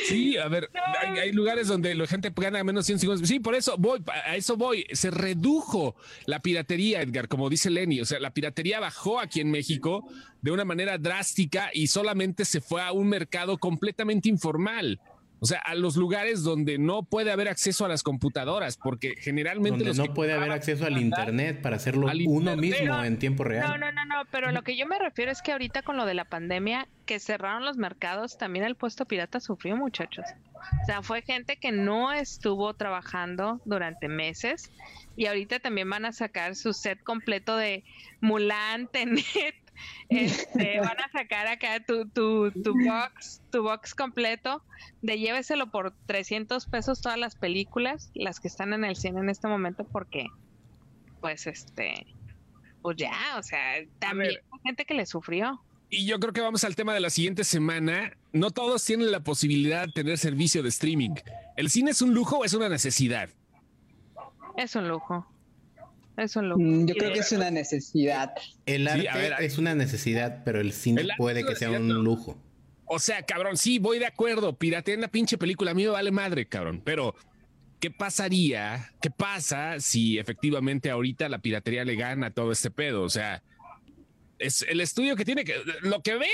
[0.07, 0.69] Sí, a ver,
[1.01, 3.27] hay, lugares donde la gente gana menos 100 segundos.
[3.27, 4.85] Sí, por eso voy, a eso voy.
[4.91, 8.01] Se redujo la piratería, Edgar, como dice Lenny.
[8.01, 10.07] O sea, la piratería bajó aquí en México
[10.41, 14.99] de una manera drástica y solamente se fue a un mercado completamente informal.
[15.45, 19.83] O sea, a los lugares donde no puede haber acceso a las computadoras, porque generalmente...
[19.83, 23.69] Donde no puede haber acceso al Internet para hacerlo uno mismo en tiempo real.
[23.69, 26.07] No, no, no, no, pero lo que yo me refiero es que ahorita con lo
[26.07, 30.25] de la pandemia, que cerraron los mercados, también el puesto pirata sufrió, muchachos.
[30.81, 34.71] O sea, fue gente que no estuvo trabajando durante meses
[35.15, 37.83] y ahorita también van a sacar su set completo de
[38.19, 39.55] Mulan, Tenet,
[40.09, 44.63] este, van a sacar acá tu, tu, tu box, tu box completo
[45.01, 49.29] de lléveselo por 300 pesos todas las películas, las que están en el cine en
[49.29, 50.27] este momento, porque,
[51.21, 52.05] pues, este,
[52.81, 53.59] pues ya, o sea,
[53.99, 55.61] también hay gente que le sufrió.
[55.89, 58.17] Y yo creo que vamos al tema de la siguiente semana.
[58.33, 61.11] No todos tienen la posibilidad de tener servicio de streaming.
[61.55, 63.29] ¿El cine es un lujo o es una necesidad?
[64.57, 65.25] Es un lujo.
[66.17, 66.61] Es un lujo.
[66.61, 68.33] Mm, yo creo que es una necesidad.
[68.65, 72.37] El arte es una necesidad, pero el cine puede que sea un lujo.
[72.85, 74.57] O sea, cabrón, sí, voy de acuerdo.
[74.57, 75.71] Pirateen la pinche película.
[75.71, 76.81] A mí me vale madre, cabrón.
[76.85, 77.15] Pero,
[77.79, 78.91] ¿qué pasaría?
[79.01, 83.01] ¿Qué pasa si efectivamente ahorita la piratería le gana todo este pedo?
[83.01, 83.41] O sea,
[84.39, 85.55] es el estudio que tiene que.
[85.81, 86.29] Lo que ven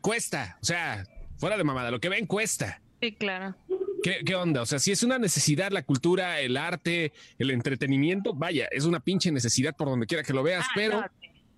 [0.00, 0.58] cuesta.
[0.62, 1.04] O sea,
[1.38, 2.80] fuera de mamada, lo que ven cuesta.
[3.00, 3.54] Sí, claro.
[4.02, 4.62] ¿Qué, onda?
[4.62, 9.00] O sea, si es una necesidad la cultura, el arte, el entretenimiento, vaya, es una
[9.00, 11.04] pinche necesidad por donde quiera que lo veas, ah, pero...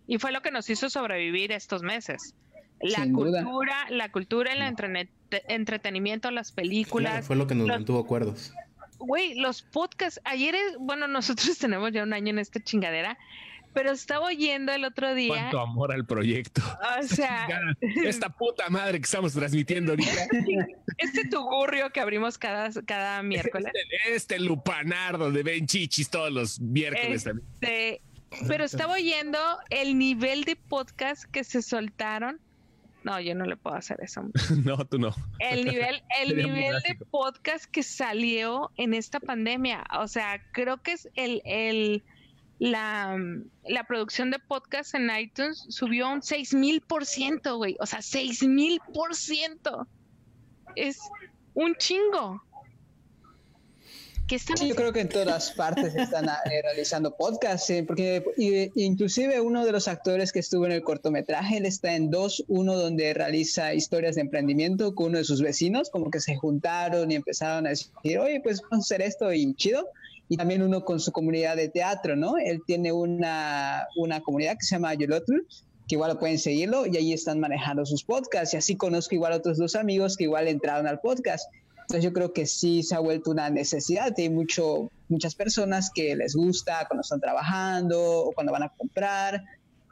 [0.07, 2.35] Y fue lo que nos hizo sobrevivir estos meses.
[2.81, 4.63] La cultura, la cultura, el
[5.49, 7.27] entretenimiento, las películas.
[7.27, 8.53] fue lo que nos mantuvo acuerdos.
[8.99, 13.19] Güey, los podcasts, ayer, bueno, nosotros tenemos ya un año en esta chingadera
[13.79, 15.29] pero estaba oyendo el otro día.
[15.29, 16.61] Cuánto amor al proyecto.
[16.99, 17.47] O sea,
[18.05, 20.11] esta puta madre que estamos transmitiendo ahorita.
[20.99, 23.71] Este tugurrio que abrimos cada, cada miércoles.
[23.73, 28.03] Este, este lupanardo de Ben Chichis todos los miércoles este,
[28.49, 29.39] Pero estaba oyendo
[29.71, 32.41] el nivel de podcast que se soltaron.
[33.05, 34.29] No, yo no le puedo hacer eso.
[34.65, 35.15] no, tú no.
[35.39, 39.85] El nivel, el nivel de podcast que salió en esta pandemia.
[40.01, 42.03] O sea, creo que es el, el
[42.59, 43.17] la,
[43.65, 47.77] la producción de podcast en iTunes subió un 6000%, güey.
[47.81, 49.87] O sea, 6000%.
[50.75, 50.99] Es
[51.55, 52.43] un chingo.
[54.29, 58.25] yo creo que en todas partes están eh, realizando podcasts, eh, porque
[58.75, 62.75] inclusive uno de los actores que estuvo en el cortometraje, él está en dos, uno
[62.77, 67.15] donde realiza historias de emprendimiento con uno de sus vecinos, como que se juntaron y
[67.15, 69.89] empezaron a decir, oye, pues vamos a hacer esto y chido
[70.29, 72.37] y también uno con su comunidad de teatro, ¿no?
[72.37, 75.47] Él tiene una, una comunidad que se llama Yolotl,
[75.89, 78.53] que igual lo pueden seguirlo y ahí están manejando sus podcasts.
[78.53, 81.51] Y así conozco igual otros dos amigos que igual entraron al podcast.
[81.81, 84.13] Entonces yo creo que sí se ha vuelto una necesidad.
[84.19, 89.43] Hay mucho, muchas personas que les gusta cuando están trabajando o cuando van a comprar.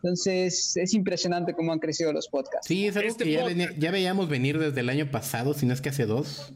[0.02, 2.68] Entonces es impresionante cómo han crecido los podcasts.
[2.68, 5.72] Sí, es algo este que ya, ya veíamos venir desde el año pasado, si no
[5.72, 6.52] es que hace dos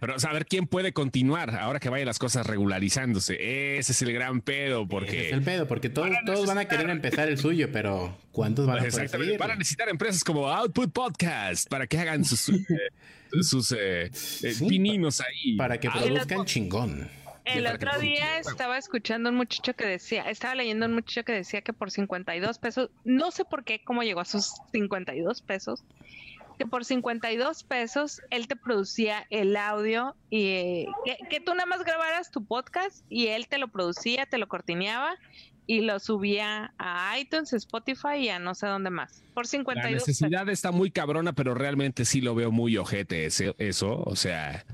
[0.00, 3.78] pero saber quién puede continuar ahora que vayan las cosas regularizándose.
[3.78, 5.28] Ese es el gran pedo, porque.
[5.28, 8.16] es el pedo, porque todos, van a, todos van a querer empezar el suyo, pero
[8.32, 12.48] ¿cuántos van a poder Van a necesitar empresas como Output Podcast para que hagan sus,
[12.50, 12.62] eh,
[13.42, 14.10] sus eh,
[14.42, 15.56] eh, pininos ahí.
[15.56, 17.08] Para que produzcan chingón.
[17.44, 21.60] El otro día estaba escuchando un muchacho que decía, estaba leyendo un muchacho que decía
[21.60, 25.84] que por 52 pesos, no sé por qué, cómo llegó a sus 52 pesos,
[26.58, 30.86] que por 52 pesos él te producía el audio y eh,
[31.30, 35.16] que, tú nada más grabaras tu podcast y él te lo producía, te lo cortineaba
[35.66, 39.22] y lo subía a iTunes, Spotify y a no sé dónde más.
[39.32, 44.02] Por 52 La necesidad está muy cabrona, pero realmente sí lo veo muy ojete eso,
[44.02, 44.64] o sea...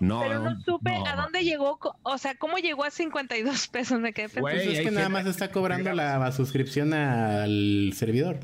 [0.00, 4.00] No, pero no supe a dónde llegó, o sea, cómo llegó a 52 pesos.
[4.00, 4.50] Me quedé pensando.
[4.50, 8.40] Pues es que nada más está cobrando la suscripción al servidor.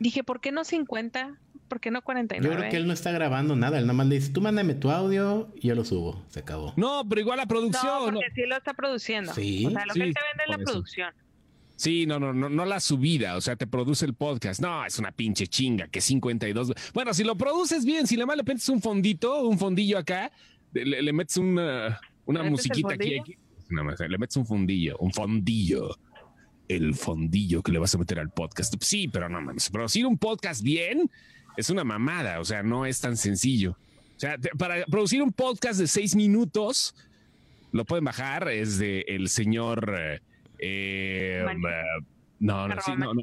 [0.00, 1.38] Dije, ¿por qué no 50?
[1.68, 2.54] ¿Por qué no 49?
[2.54, 3.78] Yo creo que él no está grabando nada.
[3.78, 6.22] Él nada más le dice, tú mándame tu audio y yo lo subo.
[6.28, 6.72] Se acabó.
[6.76, 7.86] No, pero igual la producción.
[7.86, 9.32] No, porque sí lo está produciendo.
[9.34, 9.66] Sí.
[9.66, 11.14] O sea, lo que él te vende es la producción.
[11.76, 14.60] Sí, no, no, no, no la subida, o sea, te produce el podcast.
[14.60, 16.72] No, es una pinche chinga, que 52.
[16.92, 20.30] Bueno, si lo produces bien, si le más le metes un fondito, un fondillo acá,
[20.72, 23.36] le, metes una, una musiquita aquí, aquí.
[24.08, 25.96] le metes un fondillo, un fondillo
[26.68, 28.74] el fondillo que le vas a meter al podcast.
[28.80, 31.10] Sí, pero no mames, producir un podcast bien
[31.56, 33.76] es una mamada, o sea, no es tan sencillo.
[34.16, 36.94] O sea, para producir un podcast de seis minutos,
[37.72, 40.20] lo pueden bajar, es de el señor...
[40.58, 41.44] Eh,
[42.40, 43.14] no, no, no, no,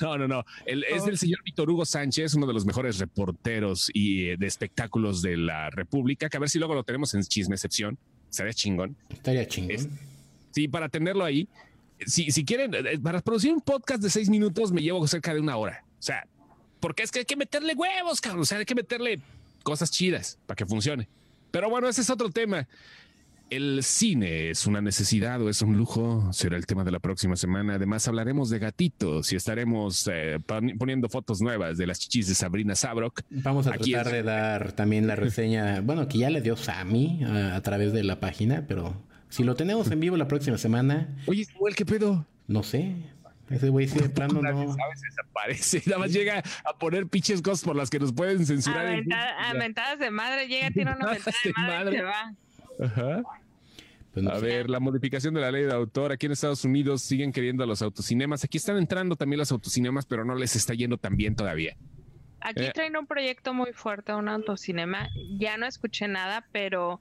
[0.00, 0.44] no, no, no.
[0.66, 5.22] es del señor Víctor Hugo Sánchez, uno de los mejores reporteros y eh, de espectáculos
[5.22, 7.98] de la República, que a ver si luego lo tenemos en Chisme Excepción.
[8.30, 8.96] Estaría chingón.
[9.10, 9.90] Estaría chingón.
[10.52, 11.48] sí, para tenerlo ahí
[12.06, 15.56] si, quieren, eh, para producir un podcast de seis minutos me llevo cerca de una
[15.56, 15.84] hora.
[15.98, 16.26] O sea,
[16.82, 18.42] porque es que hay que meterle huevos, cabrón.
[18.42, 19.20] O sea, hay que meterle
[19.62, 21.08] cosas chidas para que funcione.
[21.52, 22.66] Pero bueno, ese es otro tema.
[23.50, 26.32] ¿El cine es una necesidad o es un lujo?
[26.32, 27.74] Será el tema de la próxima semana.
[27.74, 30.38] Además, hablaremos de gatitos y estaremos eh,
[30.76, 33.20] poniendo fotos nuevas de las chichis de Sabrina Sabrok.
[33.30, 37.54] Vamos a tratar de dar también la reseña, bueno, que ya le dio Sammy a,
[37.54, 38.96] a través de la página, pero
[39.28, 41.16] si lo tenemos en vivo la próxima semana.
[41.26, 42.26] Oye, Samuel, ¿qué pedo?
[42.48, 42.96] No sé.
[43.52, 44.74] Ese güey sí de plano no.
[44.74, 45.00] ¿Sabes?
[45.00, 45.82] Desaparece.
[45.86, 49.02] Nada más llega a poner pinches cosas por las que nos pueden censurar.
[49.38, 50.48] Aventadas de madre.
[50.48, 52.34] Llega, tiene una mentada de madre, y se va.
[52.82, 53.22] Ajá.
[54.14, 56.12] Pues a ver, la modificación de la ley de autor.
[56.12, 58.44] Aquí en Estados Unidos siguen queriendo los autocinemas.
[58.44, 61.76] Aquí están entrando también los autocinemas, pero no les está yendo tan bien todavía.
[62.40, 62.72] Aquí eh.
[62.74, 65.08] traen un proyecto muy fuerte, un autocinema.
[65.38, 67.00] Ya no escuché nada, pero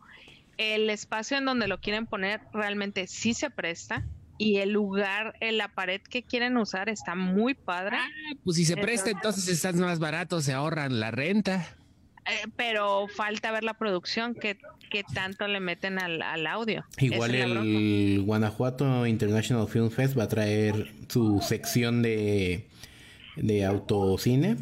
[0.58, 4.06] el espacio en donde lo quieren poner realmente sí se presta
[4.42, 7.98] y el lugar, en la pared que quieren usar está muy padre.
[8.00, 8.10] Ah,
[8.44, 11.78] pues si se presta, entonces están más baratos, se ahorran la renta.
[12.26, 14.58] Eh, pero falta ver la producción que,
[14.90, 16.84] que tanto le meten al, audio.
[16.98, 22.68] Igual el Guanajuato International Film Fest va a traer su sección de,
[23.36, 24.58] de autocine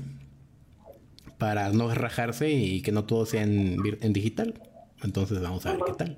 [1.38, 4.62] para no rajarse y que no todo sea en digital.
[5.04, 6.18] Entonces vamos a ver qué tal.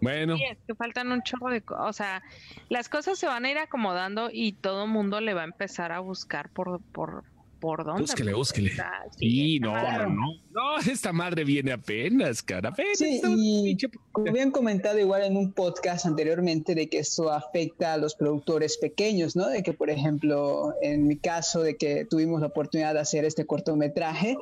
[0.00, 0.36] Bueno.
[0.36, 1.88] Sí, es que faltan un chorro de cosas.
[1.88, 2.22] O sea,
[2.68, 5.92] las cosas se van a ir acomodando y todo el mundo le va a empezar
[5.92, 7.24] a buscar por, por,
[7.60, 8.02] por dónde.
[8.02, 8.72] Búsquele, búsquele.
[9.18, 10.26] Sí, no, no, no.
[10.52, 12.74] No, esta madre viene apenas, cara.
[12.94, 13.76] sí, y
[14.12, 18.76] como habían comentado igual en un podcast anteriormente de que esto afecta a los productores
[18.76, 19.48] pequeños, ¿no?
[19.48, 23.46] De que, por ejemplo, en mi caso de que tuvimos la oportunidad de hacer este
[23.46, 24.36] cortometraje,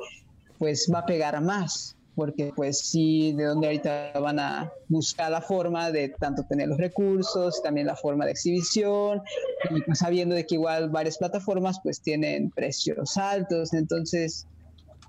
[0.59, 5.41] pues va a pegar más porque pues sí, de donde ahorita van a buscar la
[5.41, 9.21] forma de tanto tener los recursos, también la forma de exhibición,
[9.69, 14.47] y pues sabiendo de que igual varias plataformas pues tienen precios altos, entonces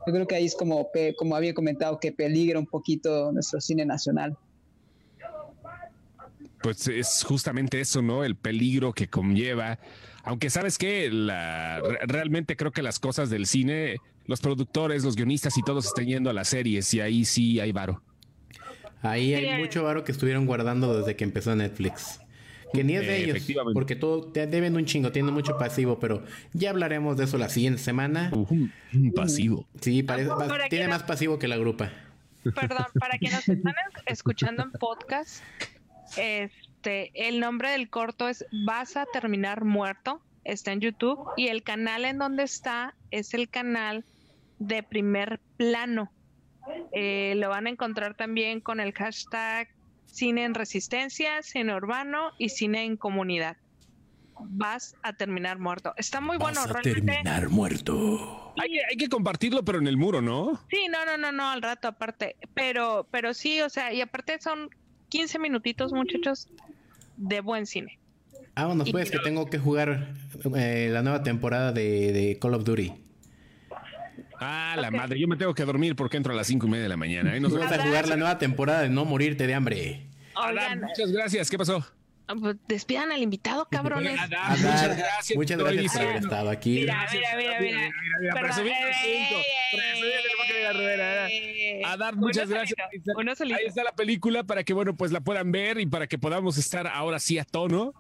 [0.07, 3.85] yo creo que ahí es como, como había comentado que peligra un poquito nuestro cine
[3.87, 4.37] nacional.
[6.63, 8.25] Pues es justamente eso, ¿no?
[8.25, 9.79] El peligro que conlleva.
[10.23, 11.11] Aunque sabes que
[12.07, 16.31] realmente creo que las cosas del cine los productores, los guionistas y todos están yendo
[16.31, 18.03] a las series y ahí sí hay varo.
[19.03, 22.21] Ahí hay mucho varo que estuvieron guardando desde que empezó Netflix.
[22.73, 26.25] Que ni es de ellos, porque todo te deben un chingo, tienen mucho pasivo, pero
[26.55, 28.33] ya hablaremos de eso la siguiente semana.
[29.15, 29.65] pasivo.
[29.81, 30.31] Sí, parece,
[30.71, 31.93] tiene más pasivo que la grupa.
[32.43, 33.75] Perdón, para quienes nos están
[34.07, 35.45] escuchando en podcast,
[36.17, 41.63] este, el nombre del corto es Vas a terminar muerto, está en YouTube y el
[41.63, 44.05] canal en donde está es el canal
[44.59, 46.13] de primer plano.
[46.93, 49.69] Eh, lo van a encontrar también con el hashtag
[50.07, 53.57] cine en resistencia, cine urbano y cine en comunidad.
[54.41, 55.95] Vas a terminar muerto.
[55.97, 56.61] Está muy bueno.
[56.61, 58.53] Vas a terminar muerto.
[58.61, 60.61] Hay, hay, que compartirlo, pero en el muro, ¿no?
[60.71, 62.37] Sí, no, no, no, no, al rato aparte.
[62.55, 64.71] Pero, pero sí, o sea, y aparte son
[65.09, 66.49] 15 minutitos, muchachos,
[67.17, 67.99] de buen cine.
[68.57, 70.15] Vámonos, pues, que tengo que jugar
[70.57, 73.04] eh, la nueva temporada de Call of Duty.
[74.45, 76.83] Ah, la madre, yo me tengo que dormir porque entro a las cinco y media
[76.85, 77.39] de la mañana.
[77.41, 80.07] Nos vamos a jugar la nueva temporada de No Morirte de Hambre.
[80.81, 81.51] muchas gracias.
[81.51, 81.85] ¿Qué pasó?
[82.27, 84.13] Ah, pues, despidan al invitado, cabrones.
[84.13, 85.37] Muchas gracias.
[85.37, 86.81] Muchas por gracias por el haber estado aquí.
[86.81, 87.91] Mira, mira, mira, mira.
[90.65, 92.79] El eh, eh, eh, Adar, uno muchas gracias.
[93.41, 96.57] Ahí está- la película para que, bueno, pues la puedan ver y para que podamos
[96.59, 97.93] estar ahora sí a tono.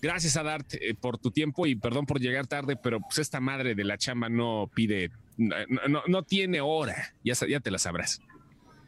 [0.00, 3.74] Gracias, Adart, eh, por tu tiempo y perdón por llegar tarde, pero pues esta madre
[3.74, 5.56] de la chamba no pide, no,
[5.88, 7.14] no, no tiene hora.
[7.24, 8.20] Ya, ya te la sabrás.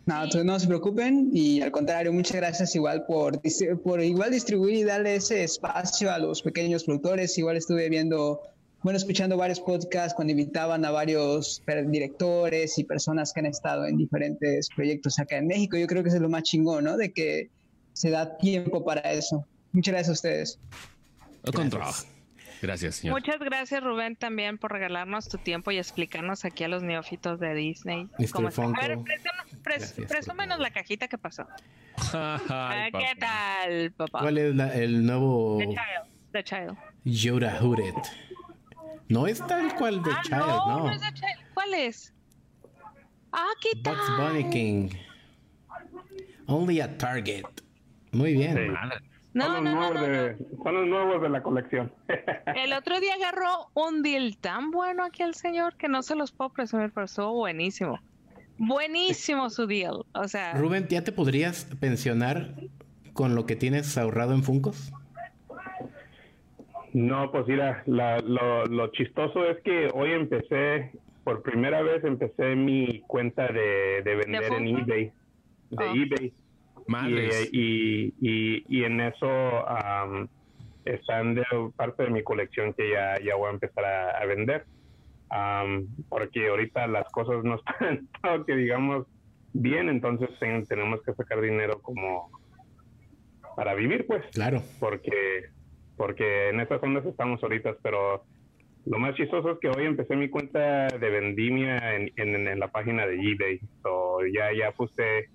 [0.06, 3.40] No, no se preocupen y al contrario, muchas gracias igual por,
[3.82, 7.36] por igual distribuir y darle ese espacio a los pequeños productores.
[7.38, 8.40] Igual estuve viendo,
[8.84, 13.96] bueno, escuchando varios podcasts cuando invitaban a varios directores y personas que han estado en
[13.96, 15.76] diferentes proyectos acá en México.
[15.76, 16.96] Yo creo que eso es lo más chingón, ¿no?
[16.96, 17.50] De que
[17.92, 19.44] se da tiempo para eso.
[19.72, 20.58] Muchas gracias a ustedes.
[21.42, 22.15] Gracias.
[22.62, 23.14] Gracias, señor.
[23.20, 27.54] Muchas gracias, Rubén, también por regalarnos tu tiempo y explicarnos aquí a los neófitos de
[27.54, 28.08] Disney.
[28.32, 28.64] Cómo está.
[28.64, 28.98] A ver,
[30.08, 31.46] presúmenos la cajita que pasó.
[32.12, 33.06] Ay, Ah, ¿Qué papá.
[33.18, 34.18] tal, papá?
[34.20, 36.32] ¿Cuál es la- el nuevo The Child.
[36.32, 36.76] The Child.
[37.04, 37.94] Yoda Hooded?
[39.08, 40.84] No es tal cual The ah, Child, no, no.
[40.84, 41.54] no es The Child.
[41.54, 42.12] ¿Cuál es?
[43.32, 43.96] Ah, ¿qué tal?
[43.96, 44.88] Bugs Bunny King.
[46.46, 47.44] Only a Target.
[48.12, 48.56] Muy bien.
[48.56, 48.98] Sí.
[49.36, 51.92] No, son, los no, nuevos no, de, son los nuevos de la colección.
[52.56, 56.32] El otro día agarró un deal tan bueno aquí al señor que no se los
[56.32, 58.00] puedo presumir, pero estuvo buenísimo.
[58.58, 60.06] Buenísimo su deal.
[60.14, 62.54] O sea, Rubén, ¿ya te podrías pensionar
[63.12, 64.90] con lo que tienes ahorrado en Funcos?
[66.92, 70.92] No, pues mira, la- lo, lo chistoso es que hoy empecé,
[71.24, 75.12] por primera vez empecé mi cuenta de, de vender en eBay.
[75.70, 75.92] De Ah.
[75.94, 76.32] eBay.
[76.88, 77.48] Madres.
[77.52, 79.28] Y, y, y, y en eso
[79.68, 80.28] am,
[80.84, 81.44] están de
[81.76, 84.64] parte de mi colección que ya, ya voy a empezar a, a vender.
[86.08, 89.06] Porque ahorita las cosas no están, todo que digamos,
[89.52, 92.30] bien, entonces ten- tenemos que sacar dinero como
[93.56, 94.62] para vivir, pues Claro.
[94.78, 95.44] porque
[95.96, 98.22] porque en esas ondas estamos ahorita, pero
[98.84, 102.68] lo más chistoso es que hoy empecé mi cuenta de vendimia en, en, en la
[102.68, 103.58] página de eBay.
[103.82, 105.30] So, ya, ya puse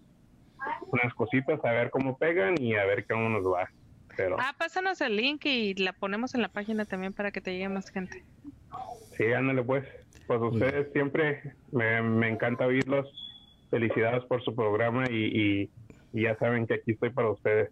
[0.91, 3.69] unas cositas a ver cómo pegan y a ver cómo nos va.
[4.15, 7.53] Pero ah, pásanos el link y la ponemos en la página también para que te
[7.53, 8.23] llegue más gente.
[9.17, 9.85] sí, ándale pues.
[10.27, 11.41] Pues ustedes siempre
[11.71, 13.09] me, me encanta oírlos.
[13.69, 15.69] Felicidades por su programa y, y,
[16.13, 17.69] y ya saben que aquí estoy para ustedes.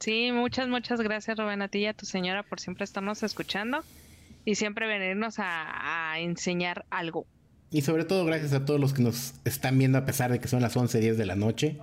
[0.00, 3.80] Sí, muchas, muchas gracias, Rubén, a ti y a tu señora por siempre estarnos escuchando
[4.44, 7.26] y siempre venirnos a, a enseñar algo.
[7.70, 10.48] Y sobre todo gracias a todos los que nos están viendo a pesar de que
[10.48, 11.78] son las 11.10 de la noche.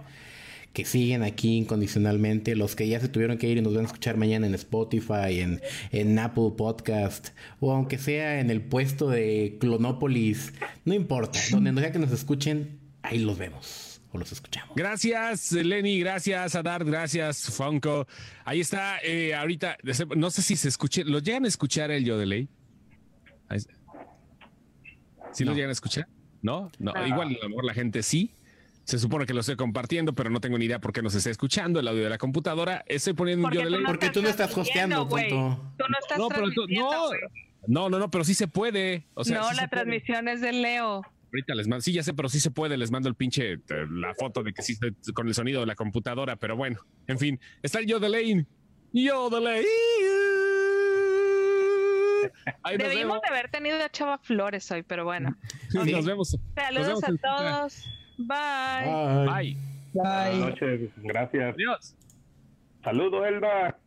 [0.71, 2.55] Que siguen aquí incondicionalmente.
[2.55, 5.39] Los que ya se tuvieron que ir y nos van a escuchar mañana en Spotify,
[5.41, 5.61] en,
[5.91, 7.29] en Apple Podcast.
[7.59, 10.53] O aunque sea en el puesto de Clonópolis.
[10.86, 11.39] No importa.
[11.51, 14.01] Donde sea que nos escuchen, ahí los vemos.
[14.13, 14.75] O los escuchamos.
[14.75, 18.07] Gracias, Lenny, gracias, Adar, gracias, Funko.
[18.45, 19.77] Ahí está, eh, ahorita,
[20.15, 22.47] no sé si se escuche, ¿lo llegan a escuchar el yo de ley?
[25.34, 25.55] ¿Sí lo No.
[25.55, 26.07] llegan a escuchar?
[26.41, 26.71] ¿No?
[26.79, 27.07] No, No.
[27.07, 28.36] igual a lo mejor la gente sí.
[28.86, 31.17] Se supone que lo estoy compartiendo, pero no tengo ni idea por qué no se
[31.19, 32.84] está escuchando el audio de la computadora.
[32.88, 33.79] Estoy poniendo un yo de.
[33.86, 35.29] Porque tú no estás hosteando, güey.
[35.29, 37.09] Tú no estás No, pero tú- no,
[37.65, 39.05] no, no, no, pero sí se puede.
[39.13, 39.84] O sea, no, sí la se puede.
[39.84, 41.01] transmisión es de Leo.
[41.31, 43.59] Ahorita les mando, sí, ya sé, pero sí se puede, les mando el pinche, eh,
[43.89, 47.17] la foto de que sí estoy con el sonido de la computadora, pero bueno, en
[47.17, 48.45] fin, está el yo de Lane.
[48.91, 49.63] Yo de Lane.
[52.64, 53.22] Ahí nos Debimos vemos.
[53.22, 55.36] de haber tenido a Chava Flores hoy, pero bueno.
[55.74, 56.08] Nos vemos.
[56.08, 57.84] Nos Saludos vemos a todos.
[58.18, 59.26] Bye.
[59.26, 59.26] Bye.
[59.26, 59.58] Bye.
[59.94, 60.04] Bye.
[60.04, 61.54] Buenas noches, gracias.
[61.56, 61.96] Adiós.
[62.84, 63.78] Saludos, Elba.